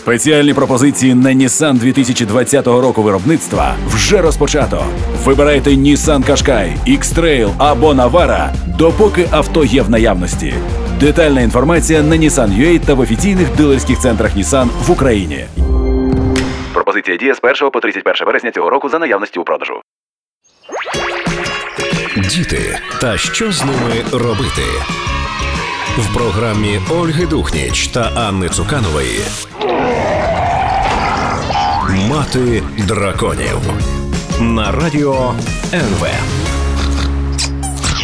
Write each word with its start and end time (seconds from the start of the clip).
Спеціальні 0.00 0.54
пропозиції 0.54 1.14
на 1.14 1.30
Nissan 1.30 1.78
2020 1.78 2.66
року 2.66 3.02
виробництва 3.02 3.76
вже 3.86 4.22
розпочато. 4.22 4.84
Вибирайте 5.24 5.70
Nissan 5.70 6.30
Qashqai, 6.30 6.72
X-Trail 6.88 7.50
або 7.58 7.92
Navara, 7.92 8.50
допоки 8.78 9.28
авто 9.30 9.64
є 9.64 9.82
в 9.82 9.90
наявності. 9.90 10.54
Детальна 11.00 11.40
інформація 11.40 12.02
на 12.02 12.16
Nissan.ua 12.16 12.80
та 12.86 12.94
в 12.94 13.00
офіційних 13.00 13.56
дилерських 13.56 13.98
центрах 13.98 14.36
Nissan 14.36 14.68
в 14.86 14.90
Україні. 14.90 15.44
Пропозиція 16.72 17.16
діє 17.16 17.34
з 17.34 17.38
1 17.42 17.70
по 17.70 17.80
31 17.80 18.26
вересня 18.26 18.50
цього 18.50 18.70
року 18.70 18.88
за 18.88 18.98
наявності 18.98 19.38
у 19.38 19.44
продажу. 19.44 19.74
Діти 22.16 22.78
та 23.00 23.18
що 23.18 23.52
з 23.52 23.64
ними 23.64 24.04
робити? 24.12 24.62
В 25.98 26.14
програмі 26.14 26.80
Ольги 26.90 27.26
Духніч 27.26 27.86
та 27.88 28.00
Анни 28.00 28.48
Цуканової 28.48 29.20
Мати 32.08 32.62
драконів 32.78 33.58
на 34.40 34.72
радіо 34.72 35.34
НВ. 35.72 36.06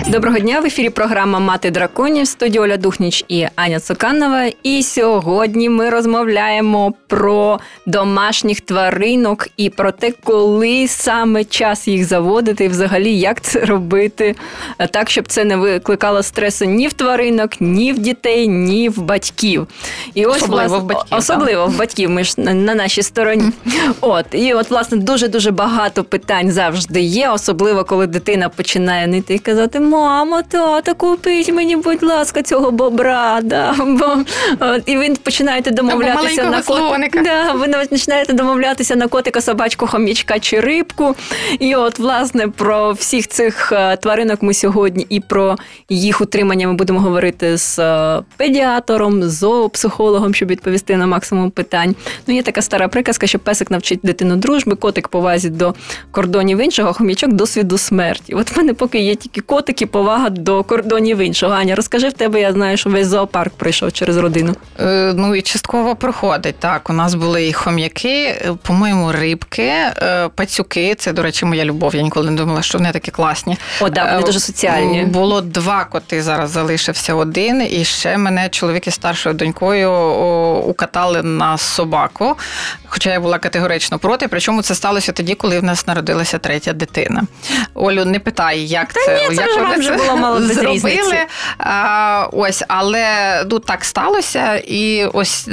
Доброго 0.09 0.39
дня 0.39 0.61
в 0.61 0.65
ефірі 0.67 0.91
програма 0.91 1.39
Мати 1.39 1.71
драконів 1.71 2.27
студіо 2.27 2.63
Оля 2.63 2.77
Духніч 2.77 3.25
і 3.29 3.47
Аня 3.57 3.81
Цуканова. 3.81 4.45
І 4.63 4.83
сьогодні 4.83 5.69
ми 5.69 5.91
розмовляємо 5.91 6.95
про 7.07 7.61
домашніх 7.87 8.61
тваринок 8.61 9.49
і 9.57 9.71
про 9.71 9.93
те, 9.93 10.13
коли 10.25 10.89
саме 10.89 11.45
час 11.45 11.89
їх 11.89 12.05
заводити, 12.05 12.65
і 12.65 12.69
взагалі 12.69 13.19
як 13.19 13.41
це 13.41 13.61
робити 13.61 14.35
так, 14.91 15.11
щоб 15.11 15.29
це 15.29 15.45
не 15.45 15.57
викликало 15.57 16.23
стресу 16.23 16.65
ні 16.65 16.89
в 16.89 16.93
тваринок, 16.93 17.51
ні 17.61 17.93
в 17.93 17.99
дітей, 17.99 18.49
ні 18.49 18.89
в 18.89 19.03
батьків. 19.03 19.67
І 20.15 20.27
ось 20.27 20.37
Особливо 20.37 20.69
власне, 20.69 20.79
в 20.79 20.85
батьків, 20.85 21.19
Особливо 21.19 21.67
в 21.67 21.79
батьків. 21.79 22.11
Ми 22.11 22.25
ж 22.25 22.35
на, 22.37 22.55
на 22.55 22.75
нашій 22.75 23.03
стороні. 23.03 23.51
От 24.01 24.27
і 24.33 24.55
от, 24.55 24.71
власне, 24.71 24.99
дуже 24.99 25.29
дуже 25.29 25.51
багато 25.51 26.05
питань 26.05 26.51
завжди 26.51 27.01
є, 27.01 27.29
особливо 27.31 27.85
коли 27.85 28.07
дитина 28.07 28.49
починає 28.49 29.07
нити 29.07 29.35
і 29.35 29.39
казати: 29.39 29.81
Мамо, 29.97 30.43
тата, 30.43 30.95
купіть 30.95 31.53
мені, 31.53 31.77
будь 31.77 32.03
ласка, 32.03 32.43
цього 32.43 32.71
бобра. 32.71 33.41
Да, 33.43 33.75
бо, 33.79 34.17
от, 34.61 34.83
і 34.87 34.97
ви 34.97 35.15
починаєте 35.23 35.71
домовлятися 35.71 36.45
на 36.45 36.63
котика. 36.63 37.23
Да, 37.23 37.53
ви 37.53 37.87
починаєте 37.91 38.33
домовлятися 38.33 38.97
на 38.97 39.09
котика, 39.09 39.41
собачку, 39.41 39.87
хомічка 39.87 40.39
чи 40.39 40.61
рибку. 40.61 41.15
І 41.59 41.75
от, 41.75 41.99
власне, 41.99 42.49
про 42.49 42.93
всіх 42.93 43.29
цих 43.29 43.73
е, 43.73 43.97
тваринок 43.97 44.43
ми 44.43 44.55
сьогодні 44.55 45.07
і 45.09 45.21
про 45.21 45.57
їх 45.89 46.21
утримання 46.21 46.69
ми 46.69 46.75
будемо 46.75 47.01
говорити 47.01 47.57
з 47.57 47.79
е, 47.79 48.23
педіатором, 48.37 49.23
зоопсихологом, 49.23 50.35
щоб 50.35 50.49
відповісти 50.49 50.97
на 50.97 51.07
максимум 51.07 51.51
питань. 51.51 51.95
Ну, 52.27 52.35
є 52.35 52.43
така 52.43 52.63
стара 52.63 52.89
приказка, 52.89 53.27
що 53.27 53.39
песик 53.39 53.71
навчить 53.71 54.01
дитину 54.03 54.37
дружби, 54.37 54.77
котик 54.77 55.09
повазі 55.09 55.51
до 55.51 55.75
кордонів 56.11 56.59
іншого, 56.59 56.93
хомічок 56.93 57.33
досвіду 57.33 57.79
смерті. 57.79 58.35
От 58.35 58.51
в 58.51 58.59
мене 58.59 58.75
поки 58.75 58.99
є 58.99 59.15
тільки 59.15 59.41
котики, 59.41 59.86
повага 59.87 60.31
до 60.31 60.63
кордонів 60.65 61.19
іншого. 61.19 61.53
Аня, 61.55 61.75
розкажи 61.75 62.09
в 62.09 62.13
тебе, 62.13 62.41
я 62.41 62.53
знаю, 62.53 62.77
що 62.77 62.91
весь 62.91 63.07
зоопарк 63.07 63.53
пройшов 63.55 63.93
через 63.93 64.17
родину. 64.17 64.55
Е, 64.81 65.13
Ну 65.17 65.35
і 65.35 65.43
частково 65.43 65.97
проходить. 65.97 66.57
Так, 66.59 66.91
у 66.91 66.93
нас 66.93 67.15
були 67.15 67.47
і 67.49 67.53
хом'яки, 67.53 68.19
е, 68.25 68.53
по-моєму, 68.63 69.13
рибки, 69.13 69.63
е, 69.63 70.29
пацюки. 70.35 70.95
Це, 70.95 71.13
до 71.13 71.23
речі, 71.23 71.45
моя 71.45 71.65
любов. 71.65 71.95
Я 71.97 72.03
ніколи 72.03 72.31
не 72.31 72.37
думала, 72.37 72.63
що 72.63 72.79
вони 72.79 72.93
такі 72.93 73.11
класні. 73.11 73.57
О, 73.81 73.89
да, 73.89 74.05
вони 74.05 74.19
Е, 74.19 74.23
дуже 74.23 74.41
соціальні. 74.41 75.05
Було 75.05 75.41
два 75.41 75.85
коти, 75.85 76.23
зараз 76.23 76.51
залишився 76.51 77.15
один. 77.15 77.63
І 77.71 77.85
ще 77.85 78.19
мене 78.19 78.49
чоловік 78.49 78.87
із 78.87 78.95
старшою 78.95 79.35
донькою 79.35 79.93
укатали 80.67 81.23
на 81.23 81.59
собаку. 81.59 82.37
Хоча 82.97 83.13
я 83.13 83.21
була 83.21 83.39
категорично 83.39 83.99
проти. 83.99 84.29
Причому 84.29 84.63
це 84.63 84.75
сталося 84.75 85.13
тоді, 85.13 85.35
коли 85.35 85.61
в 85.61 85.65
нас 85.65 85.87
народилася 85.87 86.39
третя 86.39 86.73
дитина. 86.73 87.23
Олю, 87.75 88.05
не 88.05 88.19
питай, 88.19 88.61
як 88.61 88.93
це, 88.93 89.15
ні, 89.15 89.37
як 89.37 89.49
вже 89.49 89.61
вони 89.61 89.85
це 89.85 89.97
було 89.97 90.17
мало 90.17 90.43
зробили. 90.43 91.19
А, 91.59 92.29
ось, 92.33 92.65
але 92.69 93.07
ну, 93.51 93.59
так 93.59 93.85
сталося. 93.85 94.57
І 94.57 95.05
ось 95.05 95.49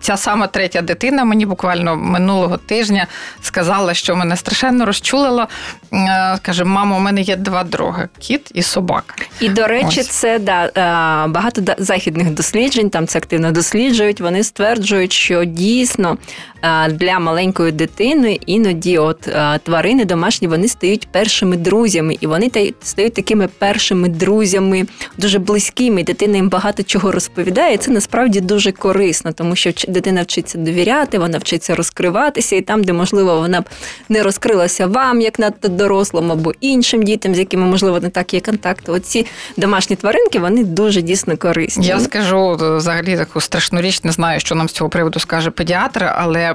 ця 0.00 0.16
сама 0.16 0.46
третя 0.46 0.82
дитина 0.82 1.24
мені 1.24 1.46
буквально 1.46 1.96
минулого 1.96 2.56
тижня 2.56 3.06
сказала, 3.42 3.94
що 3.94 4.16
мене 4.16 4.36
страшенно 4.36 4.86
розчулило. 4.86 5.48
Е, 5.92 6.38
Каже, 6.42 6.64
мамо, 6.64 6.96
у 6.96 7.00
мене 7.00 7.20
є 7.20 7.36
два 7.36 7.64
друга: 7.64 8.08
кіт 8.18 8.50
і 8.54 8.62
собака. 8.62 9.14
І 9.40 9.48
до 9.48 9.66
речі, 9.66 10.00
Ось. 10.00 10.08
це 10.08 10.38
да 10.38 10.64
е, 10.64 11.28
багато 11.28 11.62
західних 11.78 12.30
досліджень, 12.30 12.90
там 12.90 13.06
це 13.06 13.18
активно 13.18 13.52
досліджують. 13.52 14.20
Вони 14.20 14.44
стверджують, 14.44 15.12
що 15.12 15.44
дійсно 15.44 16.18
е, 16.62 16.83
для 16.88 17.18
маленької 17.18 17.72
дитини 17.72 18.38
іноді, 18.46 18.98
от 18.98 19.28
е, 19.28 19.58
тварини 19.62 20.04
домашні, 20.04 20.48
вони 20.48 20.68
стають 20.68 21.08
першими 21.12 21.56
друзями, 21.56 22.16
і 22.20 22.26
вони 22.26 22.48
та- 22.48 22.66
стають 22.82 23.14
такими 23.14 23.48
першими 23.58 24.08
друзями, 24.08 24.86
дуже 25.18 25.38
близькими. 25.38 26.02
Дитина 26.02 26.36
їм 26.36 26.48
багато 26.48 26.82
чого 26.82 27.12
розповідає. 27.12 27.74
і 27.74 27.78
Це 27.78 27.90
насправді 27.90 28.40
дуже 28.40 28.72
корисно, 28.72 29.32
тому 29.32 29.56
що 29.56 29.70
дитина 29.88 30.22
вчиться 30.22 30.58
довіряти, 30.58 31.18
вона 31.18 31.38
вчиться 31.38 31.74
розкриватися, 31.74 32.56
і 32.56 32.60
там, 32.60 32.84
де 32.84 32.92
можливо 32.92 33.36
вона 33.40 33.60
б 33.60 33.64
не 34.08 34.22
розкрилася 34.22 34.86
вам, 34.86 35.20
як 35.20 35.38
надто 35.38 35.68
дорослим, 35.68 36.32
або 36.32 36.52
іншим 36.60 37.02
дітям, 37.02 37.34
з 37.34 37.38
якими 37.38 37.66
можливо 37.66 38.00
не 38.00 38.08
так 38.08 38.34
є 38.34 38.40
контакт. 38.40 38.88
Оці 38.88 39.26
домашні 39.56 39.96
тваринки 39.96 40.38
вони 40.38 40.64
дуже 40.64 41.02
дійсно 41.02 41.36
корисні. 41.36 41.86
Я 41.86 42.00
скажу 42.00 42.58
е, 42.62 42.76
взагалі 42.76 43.16
таку 43.16 43.40
страшну 43.40 43.80
річ, 43.80 44.04
не 44.04 44.12
знаю, 44.12 44.40
що 44.40 44.54
нам 44.54 44.68
з 44.68 44.72
цього 44.72 44.90
приводу 44.90 45.20
скаже 45.20 45.50
педіатр, 45.50 46.04
але 46.16 46.54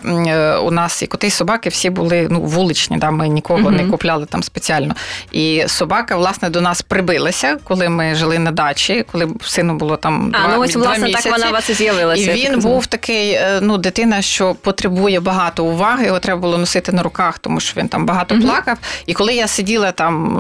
у 0.64 0.72
нас 0.72 1.04
і 1.04 1.08
коти, 1.08 1.28
і 1.28 1.30
собаки 1.30 1.70
всі 1.70 1.90
були 1.90 2.28
ну, 2.32 2.42
вуличні, 2.42 2.98
да, 2.98 3.12
ми 3.12 3.28
нікого 3.28 3.72
не 3.72 3.86
купляли 3.86 4.26
там 4.26 4.44
спеціально. 4.44 4.96
І 5.32 5.64
собака, 5.68 6.16
власне, 6.16 6.50
до 6.50 6.62
нас 6.62 6.82
прибилася, 6.82 7.58
коли 7.64 7.90
ми 7.90 8.16
жили 8.16 8.40
на 8.40 8.52
дачі, 8.52 9.06
коли 9.12 9.28
сину 9.42 9.76
було 9.76 9.98
там 9.98 10.32
А, 10.36 10.40
два, 10.48 10.56
ну 10.56 10.62
ось 10.64 10.74
два 10.74 10.82
власне 10.82 11.06
місяці. 11.08 11.24
так 11.30 11.38
вона 11.38 11.50
у 11.50 11.54
вас 11.54 11.70
і 11.70 11.74
з'явилася. 11.74 12.32
І 12.32 12.46
він 12.46 12.60
був 12.60 12.86
такий, 12.88 13.32
е, 13.32 13.60
ну, 13.62 13.78
дитина, 13.78 14.22
що 14.22 14.56
потребує 14.56 15.20
багато 15.20 15.66
уваги, 15.66 16.06
його 16.06 16.20
треба 16.20 16.42
було 16.42 16.58
носити 16.58 16.92
на 16.92 17.04
руках, 17.04 17.40
тому 17.40 17.60
що 17.60 17.82
він 17.82 17.88
там 17.88 18.06
багато 18.06 18.36
Мгм. 18.36 18.44
плакав. 18.44 18.78
І 19.06 19.14
коли 19.14 19.34
я 19.34 19.48
сиділа 19.48 19.92
там 19.92 20.36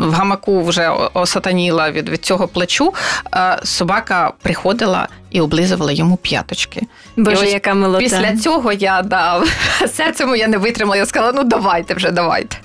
в 0.00 0.12
гамаку, 0.12 0.62
вже 0.64 0.88
осатаніла 1.14 1.90
від, 1.90 2.08
від 2.08 2.24
цього 2.24 2.48
плачу, 2.48 2.94
е, 3.34 3.58
собака 3.64 4.32
приходила 4.42 5.08
і 5.32 5.40
облизувала 5.40 5.92
йому 5.92 6.16
п'яточки. 6.16 6.82
Боже, 7.16 7.46
І 7.46 7.50
яка 7.50 7.74
милота. 7.74 7.98
Після 7.98 8.36
цього 8.36 8.72
я 8.72 9.02
да, 9.02 9.44
серце 9.92 10.26
моє 10.26 10.48
не 10.48 10.58
витримала. 10.58 10.96
Я 10.96 11.06
сказала, 11.06 11.32
ну 11.36 11.44
давайте 11.44 11.94
вже, 11.94 12.10
давайте. 12.10 12.56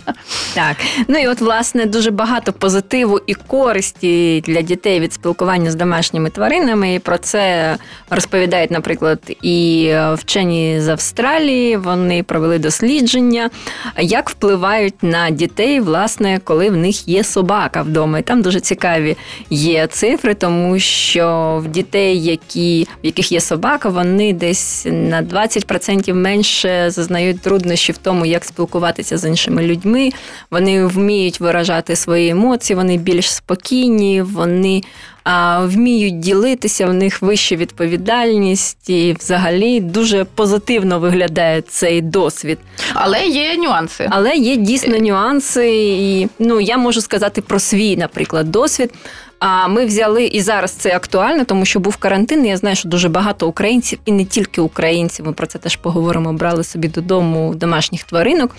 Так, 0.53 0.77
ну 1.07 1.19
і 1.19 1.27
от 1.27 1.41
власне 1.41 1.85
дуже 1.85 2.11
багато 2.11 2.53
позитиву 2.53 3.19
і 3.27 3.33
користі 3.33 4.43
для 4.47 4.61
дітей 4.61 4.99
від 4.99 5.13
спілкування 5.13 5.71
з 5.71 5.75
домашніми 5.75 6.29
тваринами. 6.29 6.93
І 6.93 6.99
про 6.99 7.17
це 7.17 7.75
розповідають, 8.09 8.71
наприклад, 8.71 9.19
і 9.41 9.93
вчені 10.13 10.81
з 10.81 10.87
Австралії. 10.87 11.77
Вони 11.77 12.23
провели 12.23 12.59
дослідження, 12.59 13.49
як 13.97 14.29
впливають 14.29 15.03
на 15.03 15.29
дітей, 15.29 15.79
власне, 15.79 16.39
коли 16.43 16.69
в 16.69 16.77
них 16.77 17.07
є 17.07 17.23
собака 17.23 17.81
вдома. 17.81 18.19
І 18.19 18.21
там 18.21 18.41
дуже 18.41 18.59
цікаві 18.59 19.17
є 19.49 19.87
цифри, 19.87 20.33
тому 20.33 20.79
що 20.79 21.61
в 21.65 21.67
дітей, 21.67 22.23
які 22.23 22.56
в 22.57 23.05
яких 23.05 23.31
є 23.31 23.41
собака, 23.41 23.89
вони 23.89 24.33
десь 24.33 24.85
на 24.85 25.23
20% 25.23 26.13
менше 26.13 26.89
зазнають 26.89 27.41
труднощі 27.41 27.91
в 27.91 27.97
тому, 27.97 28.25
як 28.25 28.45
спілкуватися 28.45 29.17
з 29.17 29.29
іншими 29.29 29.63
людьми. 29.63 30.09
Вони 30.51 30.85
вміють 30.85 31.39
виражати 31.39 31.95
свої 31.95 32.29
емоції, 32.29 32.77
вони 32.77 32.97
більш 32.97 33.33
спокійні, 33.33 34.21
вони 34.21 34.83
а, 35.29 35.65
вміють 35.65 36.19
ділитися, 36.19 36.85
в 36.85 36.93
них 36.93 37.21
вища 37.21 37.55
відповідальність, 37.55 38.89
і 38.89 39.15
взагалі 39.19 39.79
дуже 39.79 40.23
позитивно 40.23 40.99
виглядає 40.99 41.61
цей 41.61 42.01
досвід. 42.01 42.57
Але 42.93 43.25
є 43.25 43.57
нюанси. 43.57 44.07
Але 44.09 44.35
є 44.35 44.55
дійсно 44.55 44.97
нюанси, 44.97 45.69
і 45.85 46.27
ну 46.39 46.59
я 46.59 46.77
можу 46.77 47.01
сказати 47.01 47.41
про 47.41 47.59
свій, 47.59 47.97
наприклад, 47.97 48.51
досвід. 48.51 48.91
А 49.39 49.67
ми 49.67 49.85
взяли 49.85 50.25
і 50.25 50.41
зараз 50.41 50.71
це 50.71 50.95
актуально, 50.95 51.45
тому 51.45 51.65
що 51.65 51.79
був 51.79 51.97
карантин. 51.97 52.45
і 52.45 52.49
Я 52.49 52.57
знаю, 52.57 52.75
що 52.75 52.89
дуже 52.89 53.09
багато 53.09 53.47
українців, 53.47 53.99
і 54.05 54.11
не 54.11 54.25
тільки 54.25 54.61
українців. 54.61 55.25
Ми 55.25 55.33
про 55.33 55.47
це 55.47 55.59
теж 55.59 55.75
поговоримо. 55.75 56.33
Брали 56.33 56.63
собі 56.63 56.87
додому 56.87 57.55
домашніх 57.55 58.03
тваринок. 58.03 58.55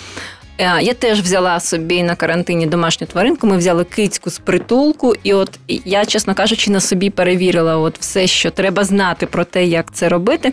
Е, 0.58 0.82
Я 0.82 0.94
теж 0.94 1.20
взяла 1.20 1.60
собі 1.60 2.02
на 2.02 2.14
карантині 2.14 2.66
домашню 2.66 3.06
тваринку. 3.06 3.46
Ми 3.46 3.56
взяли 3.56 3.84
кицьку 3.84 4.30
з 4.30 4.38
притулку, 4.38 5.14
і 5.22 5.34
от 5.34 5.50
я, 5.84 6.04
чесно 6.06 6.34
кажучи, 6.34 6.70
на 6.70 6.80
собі 6.80 7.10
перевірила 7.10 7.76
от 7.76 7.98
все, 7.98 8.26
що 8.26 8.50
треба 8.50 8.84
знати 8.84 9.26
про 9.26 9.44
те, 9.44 9.64
як 9.64 9.94
це 9.94 10.08
робити. 10.08 10.52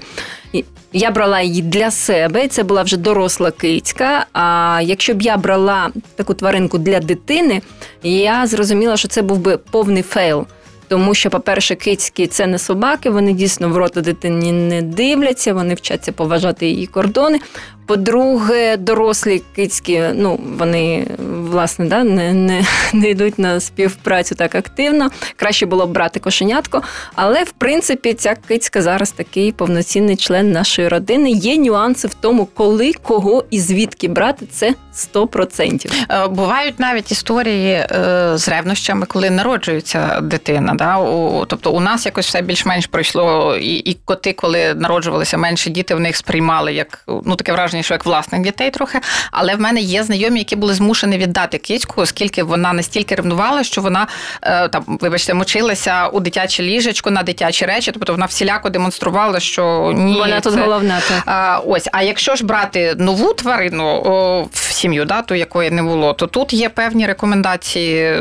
Я 0.93 1.11
брала 1.11 1.41
її 1.41 1.61
для 1.61 1.91
себе, 1.91 2.45
і 2.45 2.47
це 2.47 2.63
була 2.63 2.83
вже 2.83 2.97
доросла 2.97 3.51
кицька. 3.51 4.25
А 4.33 4.79
якщо 4.83 5.13
б 5.13 5.21
я 5.21 5.37
брала 5.37 5.89
таку 6.15 6.33
тваринку 6.33 6.77
для 6.77 6.99
дитини, 6.99 7.61
я 8.03 8.47
зрозуміла, 8.47 8.97
що 8.97 9.07
це 9.07 9.21
був 9.21 9.37
би 9.37 9.57
повний 9.57 10.03
fail. 10.03 10.45
Тому 10.87 11.13
що, 11.13 11.29
по-перше, 11.29 11.75
кицькі 11.75 12.27
це 12.27 12.47
не 12.47 12.57
собаки, 12.57 13.09
вони 13.09 13.33
дійсно 13.33 13.69
в 13.69 13.77
рота 13.77 14.01
дитині 14.01 14.51
не 14.51 14.81
дивляться, 14.81 15.53
вони 15.53 15.73
вчаться 15.73 16.11
поважати 16.11 16.67
її 16.67 16.87
кордони. 16.87 17.39
По-друге, 17.85 18.77
дорослі 18.77 19.41
кицькі, 19.55 20.03
ну 20.13 20.39
вони 20.57 21.07
власне 21.51 21.85
да, 21.85 22.03
не, 22.03 22.33
не, 22.33 22.65
не 22.93 23.09
йдуть 23.09 23.39
на 23.39 23.59
співпрацю 23.59 24.35
так 24.35 24.55
активно. 24.55 25.09
Краще 25.35 25.65
було 25.65 25.87
б 25.87 25.91
брати 25.91 26.19
кошенятко. 26.19 26.81
Але 27.15 27.43
в 27.43 27.51
принципі 27.51 28.13
ця 28.13 28.35
кицька 28.47 28.81
зараз 28.81 29.11
такий 29.11 29.51
повноцінний 29.51 30.15
член 30.15 30.51
нашої 30.51 30.87
родини. 30.87 31.31
Є 31.31 31.57
нюанси 31.57 32.07
в 32.07 32.13
тому, 32.13 32.45
коли, 32.45 32.93
кого 32.93 33.43
і 33.49 33.59
звідки 33.59 34.07
брати 34.07 34.45
це 34.51 34.73
100%. 34.95 35.93
Е, 36.09 36.27
Бувають 36.27 36.79
навіть 36.79 37.11
історії 37.11 37.71
е, 37.73 38.31
з 38.35 38.49
ревнощами, 38.49 39.05
коли 39.05 39.29
народжується 39.29 40.19
дитина. 40.21 40.73
Да? 40.73 40.97
У, 40.97 41.45
тобто 41.45 41.71
у 41.71 41.79
нас 41.79 42.05
якось 42.05 42.27
все 42.27 42.41
більш-менш 42.41 42.87
пройшло, 42.87 43.55
і, 43.55 43.75
і 43.75 43.97
коти, 44.05 44.33
коли 44.33 44.73
народжувалися 44.73 45.37
менші 45.37 45.69
діти, 45.69 45.95
в 45.95 45.99
них 45.99 46.15
сприймали 46.15 46.73
як 46.73 47.03
ну 47.25 47.35
таке 47.35 47.51
враження, 47.51 47.83
що 47.83 47.93
як 47.93 48.05
власних 48.05 48.41
дітей 48.41 48.71
трохи. 48.71 48.99
Але 49.31 49.55
в 49.55 49.59
мене 49.59 49.79
є 49.79 50.03
знайомі, 50.03 50.39
які 50.39 50.55
були 50.55 50.73
змушені 50.73 51.17
віддати 51.17 51.57
кицьку, 51.57 52.01
оскільки 52.01 52.43
вона 52.43 52.73
настільки 52.73 53.15
ревнувала, 53.15 53.63
що 53.63 53.81
вона 53.81 54.07
е, 54.41 54.67
там, 54.67 54.83
вибачте, 54.87 55.33
мочилася 55.33 56.07
у 56.07 56.19
дитяче 56.19 56.63
ліжечко 56.63 57.11
на 57.11 57.23
дитячі 57.23 57.65
речі. 57.65 57.91
Тобто 57.91 58.13
вона 58.13 58.25
всіляко 58.25 58.69
демонструвала, 58.69 59.39
що 59.39 59.93
ні, 59.95 60.13
Вона 60.19 60.39
тут 60.39 60.53
це- 60.53 60.59
головна. 60.61 61.01
Так. 61.07 61.23
а, 61.25 61.59
ось, 61.65 61.89
а 61.91 62.01
якщо 62.03 62.35
ж 62.35 62.45
брати 62.45 62.95
нову 62.97 63.33
тварину 63.33 63.85
о, 64.05 64.43
в 64.51 64.71
сім'ю, 64.85 65.05
да, 65.05 65.21
ту, 65.21 65.35
якої 65.35 65.71
не 65.71 65.83
було, 65.83 66.13
то 66.13 66.27
тут 66.27 66.53
є 66.53 66.69
певні 66.69 67.05
рекомендації. 67.07 68.13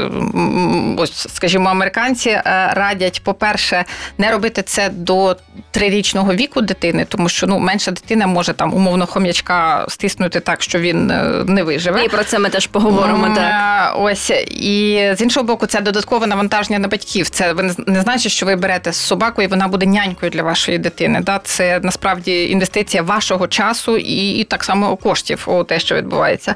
Ось, 0.97 1.27
скажімо, 1.35 1.69
американці 1.71 2.31
е, 2.31 2.43
радять, 2.75 3.23
по-перше, 3.25 3.85
не 4.19 4.31
робити 4.31 4.63
це 4.63 4.89
до 4.89 5.37
трирічного 5.71 6.35
віку 6.35 6.61
дитини, 6.61 7.07
тому 7.09 7.29
що 7.29 7.47
ну 7.47 7.59
менша 7.59 7.91
дитина 7.91 8.27
може 8.27 8.53
там 8.53 8.75
умовно 8.75 9.07
хом'ячка 9.07 9.87
стиснути 9.89 10.41
так, 10.41 10.63
що 10.63 10.79
він 10.79 11.11
е, 11.11 11.25
не 11.47 11.63
виживе. 11.63 12.05
І 12.05 12.09
про 12.09 12.25
це 12.25 12.39
ми 12.39 12.49
теж 12.49 12.67
поговоримо. 12.67 13.27
М, 13.27 13.35
Так. 13.35 13.93
е, 13.97 13.99
Ось 13.99 14.31
і 14.51 15.11
з 15.17 15.21
іншого 15.21 15.47
боку, 15.47 15.67
це 15.67 15.81
додаткове 15.81 16.27
навантаження 16.27 16.79
на 16.79 16.89
батьків. 16.89 17.29
Це 17.31 17.53
ви 17.53 17.63
не- 17.63 17.75
не 17.87 18.01
значить, 18.01 18.33
що 18.33 18.47
ви 18.47 18.57
берете 18.57 18.93
собаку 18.93 19.43
і 19.43 19.47
вона 19.47 19.69
буде 19.69 19.87
нянькою 19.87 20.31
для 20.31 20.43
вашої 20.43 20.79
дитини. 20.79 21.21
Да? 21.21 21.41
Це 21.45 21.81
насправді 21.83 22.51
інвестиція 22.51 23.03
вашого 23.03 23.47
часу 23.49 23.97
і, 23.97 24.31
і 24.39 24.45
так 24.45 24.65
само 24.65 24.97
коштів 24.97 25.45
у 25.47 25.65
те, 25.65 25.81
що 25.81 25.95
відбувається. 25.95 26.54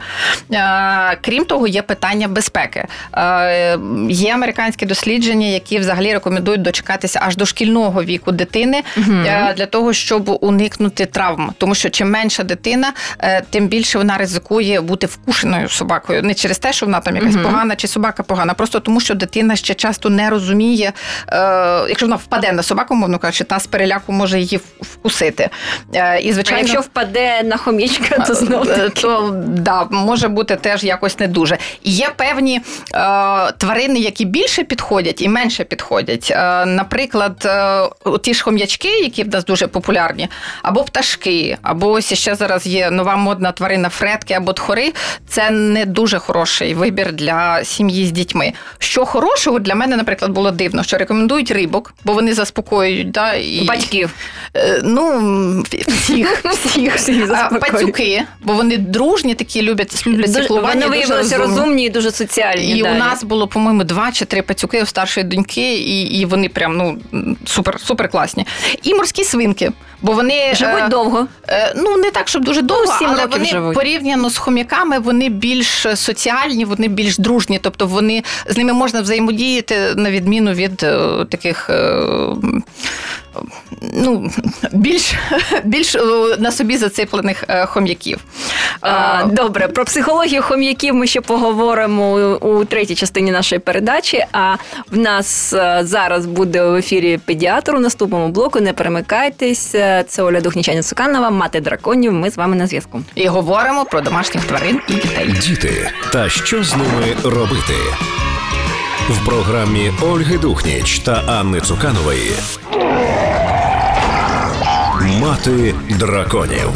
Е, 0.52 1.18
Крім 1.20 1.44
того, 1.44 1.66
є 1.66 1.82
питання 1.82 2.28
безпеки. 2.28 2.84
Е, 3.14 3.78
Є 4.08 4.34
американські 4.34 4.86
дослідження, 4.86 5.46
які 5.46 5.78
взагалі 5.78 6.12
рекомендують 6.12 6.62
дочекатися 6.62 7.20
аж 7.22 7.36
до 7.36 7.46
шкільного 7.46 8.04
віку 8.04 8.32
дитини 8.32 8.82
е, 8.96 9.54
для 9.56 9.66
того, 9.66 9.92
щоб 9.92 10.38
уникнути 10.40 11.06
травм. 11.06 11.52
Тому 11.58 11.74
що 11.74 11.90
чим 11.90 12.10
менша 12.10 12.42
дитина, 12.42 12.92
тим 13.50 13.68
більше 13.68 13.98
вона 13.98 14.18
ризикує 14.18 14.80
бути 14.80 15.06
вкушеною 15.06 15.68
собакою. 15.68 16.22
Не 16.22 16.34
через 16.34 16.58
те, 16.58 16.72
що 16.72 16.86
вона 16.86 17.00
там 17.00 17.16
якась 17.16 17.36
погана 17.36 17.76
чи 17.76 17.88
собака 17.88 18.22
погана, 18.22 18.54
просто 18.54 18.80
тому, 18.80 19.00
що 19.00 19.14
дитина 19.14 19.56
ще 19.56 19.74
часто 19.74 20.10
не 20.10 20.30
розуміє, 20.30 20.92
якщо 21.88 22.06
вона 22.06 22.16
впаде 22.16 22.52
на 22.52 22.62
собаку, 22.62 22.94
мовно 22.94 23.18
кажучи, 23.18 23.44
та 23.44 23.60
з 23.60 23.66
переляку 23.66 24.12
може 24.12 24.40
її 24.40 24.60
вкусити. 24.80 25.50
І 26.22 26.32
А 26.54 26.58
якщо 26.58 26.80
впаде 26.80 27.42
на 27.42 27.56
хомічка, 27.56 28.18
то 28.18 28.34
знов 28.34 28.68
Е, 28.70 28.88
то 28.88 29.30
да, 29.46 29.87
може 29.90 30.28
бути 30.28 30.56
теж 30.56 30.84
якось 30.84 31.18
не 31.18 31.28
дуже. 31.28 31.58
І 31.82 31.90
є 31.90 32.10
певні 32.16 32.56
е, 32.56 32.62
тварини, 33.52 33.98
які 33.98 34.24
більше 34.24 34.64
підходять 34.64 35.22
і 35.22 35.28
менше 35.28 35.64
підходять. 35.64 36.28
Е, 36.30 36.66
наприклад, 36.66 37.42
е, 37.44 38.18
ті 38.22 38.34
ж 38.34 38.44
хом'ячки, 38.44 38.88
які 38.88 39.22
в 39.22 39.28
нас 39.28 39.44
дуже 39.44 39.66
популярні, 39.66 40.28
або 40.62 40.84
пташки, 40.84 41.58
або 41.62 41.90
ось 41.90 42.14
ще 42.14 42.34
зараз 42.34 42.66
є 42.66 42.90
нова 42.90 43.16
модна 43.16 43.52
тварина 43.52 43.88
фредки 43.88 44.34
або 44.34 44.52
тхори. 44.52 44.92
Це 45.28 45.50
не 45.50 45.86
дуже 45.86 46.18
хороший 46.18 46.74
вибір 46.74 47.12
для 47.12 47.64
сім'ї 47.64 48.06
з 48.06 48.10
дітьми. 48.10 48.52
Що 48.78 49.04
хорошого 49.04 49.58
для 49.58 49.74
мене, 49.74 49.96
наприклад, 49.96 50.30
було 50.30 50.50
дивно, 50.50 50.82
що 50.82 50.98
рекомендують 50.98 51.50
рибок, 51.50 51.94
бо 52.04 52.12
вони 52.12 52.34
заспокоюють. 52.34 53.10
Да, 53.10 53.34
і... 53.34 53.64
Батьків. 53.68 54.14
Е, 54.56 54.80
Ну, 54.84 55.64
всіх, 55.86 56.44
всіх. 56.44 56.96
Всіх. 56.96 57.32
Пацюки, 57.60 58.22
бо 58.40 58.54
вони 58.54 58.76
дружні, 58.76 59.34
такі 59.34 59.62
люблять, 59.78 60.06
люблять 60.06 60.32
циклування. 60.32 60.86
вони 60.86 60.86
виявилися 60.86 61.38
розумні. 61.38 61.58
розумні 61.60 61.84
і 61.84 61.90
дуже 61.90 62.10
соціальні. 62.10 62.78
І 62.78 62.82
далі. 62.82 62.96
у 62.96 62.98
нас 62.98 63.24
було, 63.24 63.48
по-моєму, 63.48 63.84
два 63.84 64.12
чи 64.12 64.24
три 64.24 64.42
пацюки 64.42 64.82
у 64.82 64.86
старшої 64.86 65.26
доньки, 65.26 65.74
і, 65.74 66.02
і 66.02 66.24
вони 66.24 66.48
прям 66.48 66.76
ну 66.76 66.98
супер, 67.46 67.80
супер 67.80 68.08
класні. 68.08 68.46
І 68.82 68.94
морські 68.94 69.24
свинки, 69.24 69.72
бо 70.02 70.12
вони 70.12 70.54
живуть 70.54 70.82
е, 70.82 70.88
довго. 70.88 71.26
Е, 71.48 71.74
Ну, 71.76 71.96
не 71.96 72.10
так, 72.10 72.28
щоб 72.28 72.44
дуже 72.44 72.62
довго, 72.62 72.98
сім 72.98 73.08
але 73.10 73.26
вони 73.26 73.44
живуть. 73.44 73.74
порівняно 73.74 74.30
з 74.30 74.38
хом'яками, 74.38 74.98
вони 74.98 75.28
більш 75.28 75.86
соціальні, 75.94 76.64
вони 76.64 76.88
більш 76.88 77.18
дружні. 77.18 77.58
Тобто 77.62 77.86
вони 77.86 78.22
з 78.48 78.56
ними 78.56 78.72
можна 78.72 79.00
взаємодіяти 79.00 79.94
на 79.96 80.10
відміну 80.10 80.52
від 80.52 80.82
е, 80.82 80.98
таких. 81.30 81.70
Ну, 83.92 84.30
більш, 84.72 85.14
більш 85.64 85.94
е, 85.94 86.00
на 86.38 86.52
собі 86.52 86.76
зацеплених 86.76 87.44
е, 87.48 87.66
хом'яків. 87.66 88.18
А, 88.80 89.24
Добре, 89.24 89.68
про 89.68 89.84
психологію 89.84 90.42
хом'яків 90.42 90.94
ми 90.94 91.06
ще 91.06 91.20
поговоримо 91.20 92.12
у, 92.40 92.64
третій 92.64 92.94
частині 92.94 93.30
нашої 93.30 93.58
передачі. 93.58 94.24
А 94.32 94.54
в 94.90 94.98
нас 94.98 95.52
е, 95.52 95.80
зараз 95.82 96.26
буде 96.26 96.62
в 96.62 96.74
ефірі 96.74 97.18
педіатр 97.24 97.74
у 97.74 97.80
наступному 97.80 98.28
блоку. 98.28 98.60
Не 98.60 98.72
перемикайтесь. 98.72 99.74
Це 100.08 100.22
Оля 100.22 100.40
Духнічаня 100.40 100.82
Цуканова, 100.82 101.30
мати 101.30 101.60
драконів. 101.60 102.12
Ми 102.12 102.30
з 102.30 102.36
вами 102.36 102.56
на 102.56 102.66
зв'язку. 102.66 103.02
І 103.14 103.26
говоримо 103.28 103.84
про 103.84 104.00
домашніх 104.00 104.44
тварин 104.44 104.80
і 104.88 104.92
дітей. 104.92 105.34
Діти 105.42 105.90
та 106.12 106.28
що 106.28 106.64
з 106.64 106.76
ними 106.76 107.16
робити? 107.24 107.74
В 109.08 109.26
програмі 109.26 109.92
Ольги 110.02 110.38
Духніч 110.38 110.98
та 110.98 111.12
Анни 111.12 111.60
Цуканової 111.60 112.30
Мати 115.20 115.74
драконів 115.98 116.70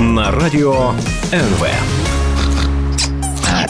на 0.00 0.30
радіо 0.30 0.94
НВ. 1.32 1.66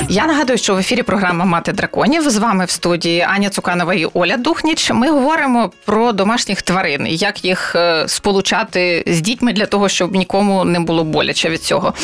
Я 0.08 0.26
нагадую, 0.26 0.58
що 0.58 0.74
в 0.74 0.78
ефірі 0.78 1.02
програма 1.02 1.44
Мати 1.44 1.72
драконів 1.72 2.30
з 2.30 2.36
вами 2.36 2.64
в 2.64 2.70
студії 2.70 3.20
Аня 3.20 3.50
Цуканова 3.50 3.94
і 3.94 4.06
Оля 4.14 4.36
Духніч. 4.36 4.90
Ми 4.90 5.10
говоримо 5.10 5.72
про 5.84 6.12
домашніх 6.12 6.62
тварин, 6.62 7.06
як 7.06 7.44
їх 7.44 7.76
е, 7.76 8.08
сполучати 8.08 9.04
з 9.06 9.20
дітьми 9.20 9.52
для 9.52 9.66
того, 9.66 9.88
щоб 9.88 10.14
нікому 10.14 10.64
не 10.64 10.80
було 10.80 11.04
боляче 11.04 11.48
від 11.48 11.62
цього. 11.62 11.94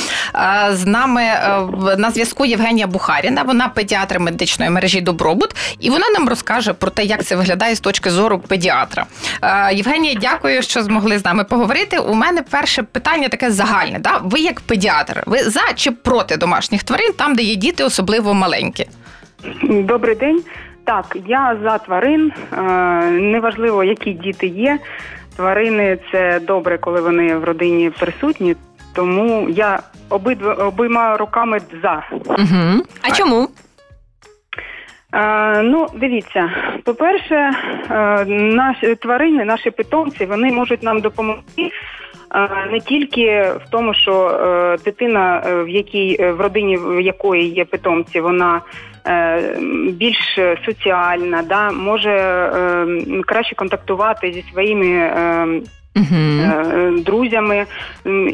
З 0.70 0.87
нами 0.87 1.22
е, 1.22 1.61
на 1.99 2.11
зв'язку 2.11 2.44
Євгенія 2.44 2.87
Бухаріна. 2.87 3.43
Вона 3.43 3.69
педіатр 3.69 4.19
медичної 4.19 4.70
мережі 4.70 5.01
Добробут, 5.01 5.56
і 5.81 5.91
вона 5.91 6.08
нам 6.08 6.29
розкаже 6.29 6.72
про 6.72 6.91
те, 6.91 7.05
як 7.05 7.25
це 7.25 7.37
виглядає 7.37 7.75
з 7.75 7.81
точки 7.81 8.11
зору 8.11 8.39
педіатра. 8.39 9.06
Євгенія, 9.72 10.15
дякую, 10.20 10.63
що 10.63 10.82
змогли 10.82 11.19
з 11.19 11.25
нами 11.25 11.44
поговорити. 11.44 11.99
У 11.99 12.15
мене 12.15 12.43
перше 12.43 12.82
питання 12.82 13.29
таке 13.29 13.51
загальне. 13.51 13.99
Да? 13.99 14.20
Ви 14.22 14.41
як 14.41 14.61
педіатр, 14.61 15.22
ви 15.27 15.43
за 15.43 15.61
чи 15.77 15.91
проти 15.91 16.37
домашніх 16.37 16.82
тварин, 16.82 17.13
там, 17.17 17.34
де 17.34 17.43
є 17.43 17.55
діти, 17.55 17.81
особливо 17.82 18.34
маленькі? 18.34 18.86
Добрий 19.62 20.15
день. 20.15 20.43
Так, 20.84 21.17
я 21.27 21.56
за 21.62 21.79
тварин. 21.79 22.32
Е, 22.53 22.62
Неважливо, 23.10 23.84
які 23.84 24.12
діти 24.12 24.46
є. 24.46 24.79
Тварини 25.36 25.98
це 26.12 26.41
добре, 26.41 26.79
коли 26.79 27.01
вони 27.01 27.36
в 27.36 27.44
родині 27.44 27.91
присутні. 27.91 28.56
Тому 28.94 29.48
я 29.51 29.81
обидва 30.08 30.55
обома 30.55 31.17
руками 31.17 31.60
за. 31.82 32.03
Угу. 32.12 32.82
А 33.03 33.10
чому? 33.10 33.48
Е, 35.15 35.62
ну, 35.62 35.86
дивіться, 35.94 36.51
по-перше, 36.84 37.51
е, 37.91 38.24
наші 38.29 38.94
тварини, 38.94 39.44
наші 39.44 39.70
питомці, 39.70 40.24
вони 40.24 40.53
можуть 40.53 40.82
нам 40.82 41.01
допомогти. 41.01 41.70
Не 42.70 42.81
тільки 42.81 43.43
в 43.43 43.70
тому, 43.70 43.94
що 43.94 44.29
е, 44.29 44.84
дитина, 44.84 45.43
е, 45.46 45.62
в 45.62 45.69
якій 45.69 46.17
е, 46.20 46.32
в 46.32 46.41
родині 46.41 46.77
в 46.77 47.01
якої 47.01 47.48
є 47.48 47.65
питомці, 47.65 48.20
вона 48.20 48.60
більш 49.93 50.39
соціальна, 50.65 51.43
да, 51.43 51.70
може 51.70 52.12
краще 53.27 53.55
контактувати 53.55 54.32
зі 54.32 54.44
своїми 54.53 55.10
е, 55.96 56.93
друзями. 57.06 57.67